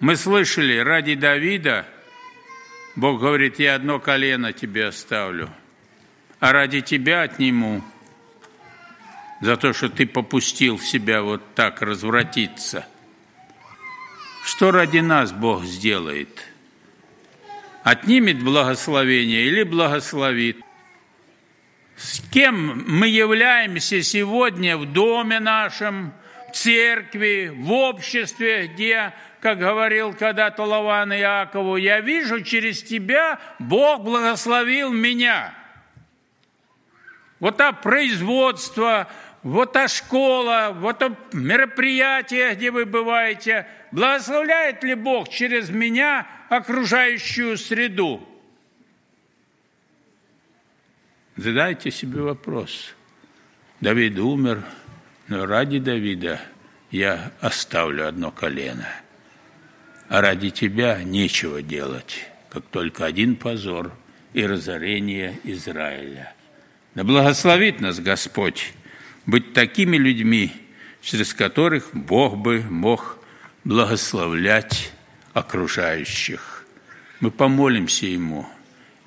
Мы 0.00 0.16
слышали, 0.16 0.78
ради 0.78 1.14
Давида 1.14 1.86
Бог 2.96 3.20
говорит, 3.20 3.60
я 3.60 3.76
одно 3.76 4.00
колено 4.00 4.52
тебе 4.52 4.86
оставлю, 4.86 5.48
а 6.40 6.52
ради 6.52 6.80
тебя 6.80 7.22
отниму 7.22 7.84
за 9.44 9.56
то, 9.56 9.72
что 9.72 9.88
ты 9.88 10.06
попустил 10.06 10.78
себя 10.78 11.22
вот 11.22 11.54
так 11.54 11.82
развратиться. 11.82 12.86
Что 14.44 14.70
ради 14.70 14.98
нас 14.98 15.32
Бог 15.32 15.64
сделает? 15.64 16.48
Отнимет 17.82 18.42
благословение 18.42 19.46
или 19.46 19.62
благословит? 19.62 20.64
с 21.96 22.20
кем 22.30 22.84
мы 22.88 23.08
являемся 23.08 24.02
сегодня 24.02 24.76
в 24.76 24.92
доме 24.92 25.40
нашем, 25.40 26.12
в 26.50 26.56
церкви, 26.56 27.52
в 27.54 27.70
обществе, 27.72 28.66
где, 28.66 29.12
как 29.40 29.58
говорил 29.58 30.12
когда-то 30.12 30.64
Лаван 30.64 31.12
Иакову, 31.12 31.76
я 31.76 32.00
вижу 32.00 32.42
через 32.42 32.82
тебя, 32.82 33.38
Бог 33.58 34.02
благословил 34.02 34.90
меня. 34.90 35.54
Вот 37.40 37.60
это 37.60 37.72
производство, 37.72 39.08
вот 39.44 39.72
та 39.72 39.88
школа, 39.88 40.74
вот 40.74 40.98
то 40.98 41.16
мероприятие, 41.32 42.54
где 42.54 42.70
вы 42.70 42.86
бываете, 42.86 43.68
благословляет 43.92 44.82
ли 44.82 44.94
Бог 44.94 45.28
через 45.28 45.68
меня 45.68 46.26
окружающую 46.48 47.56
среду? 47.58 48.26
Задайте 51.36 51.90
себе 51.90 52.22
вопрос. 52.22 52.94
Давид 53.80 54.18
умер, 54.18 54.64
но 55.28 55.44
ради 55.46 55.78
Давида 55.78 56.40
я 56.90 57.30
оставлю 57.40 58.08
одно 58.08 58.30
колено. 58.30 58.88
А 60.08 60.22
ради 60.22 60.50
тебя 60.50 61.02
нечего 61.02 61.60
делать, 61.60 62.30
как 62.48 62.64
только 62.66 63.04
один 63.04 63.36
позор 63.36 63.92
и 64.32 64.46
разорение 64.46 65.38
Израиля. 65.44 66.32
Да 66.94 67.04
благословит 67.04 67.80
нас 67.80 68.00
Господь 68.00 68.72
быть 69.26 69.52
такими 69.52 69.96
людьми, 69.96 70.52
через 71.02 71.34
которых 71.34 71.90
Бог 71.92 72.36
бы 72.36 72.62
мог 72.68 73.18
благословлять 73.64 74.92
окружающих. 75.32 76.64
Мы 77.20 77.30
помолимся 77.30 78.06
Ему– 78.06 78.46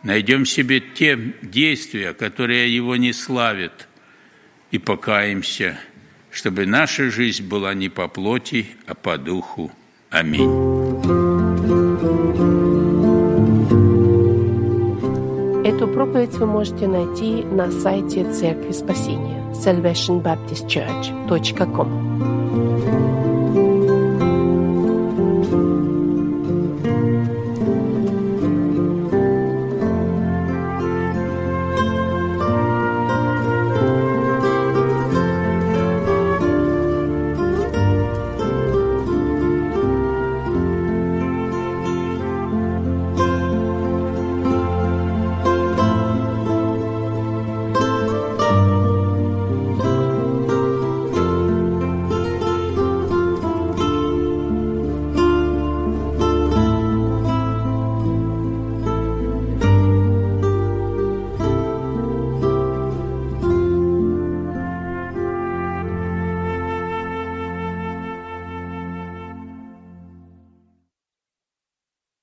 найдем 0.04 0.46
себе 0.46 0.80
те 0.80 1.18
действия, 1.42 2.14
которые 2.14 2.74
его 2.74 2.96
не 2.96 3.14
славят, 3.14 3.88
и 4.72 4.78
покаемся, 4.78 5.80
чтобы 6.32 6.66
наша 6.66 7.10
жизнь 7.10 7.48
была 7.48 7.74
не 7.74 7.90
по 7.90 8.08
плоти, 8.08 8.68
а 8.86 8.96
по 8.96 9.18
духу. 9.18 9.72
Аминь. 10.10 11.37
Эту 15.78 15.88
проповедь 15.88 16.34
вы 16.40 16.48
можете 16.48 16.88
найти 16.88 17.44
на 17.44 17.70
сайте 17.70 18.34
Церкви 18.34 18.72
Спасения 18.72 19.44
salvationbaptistchurch.com. 19.54 22.47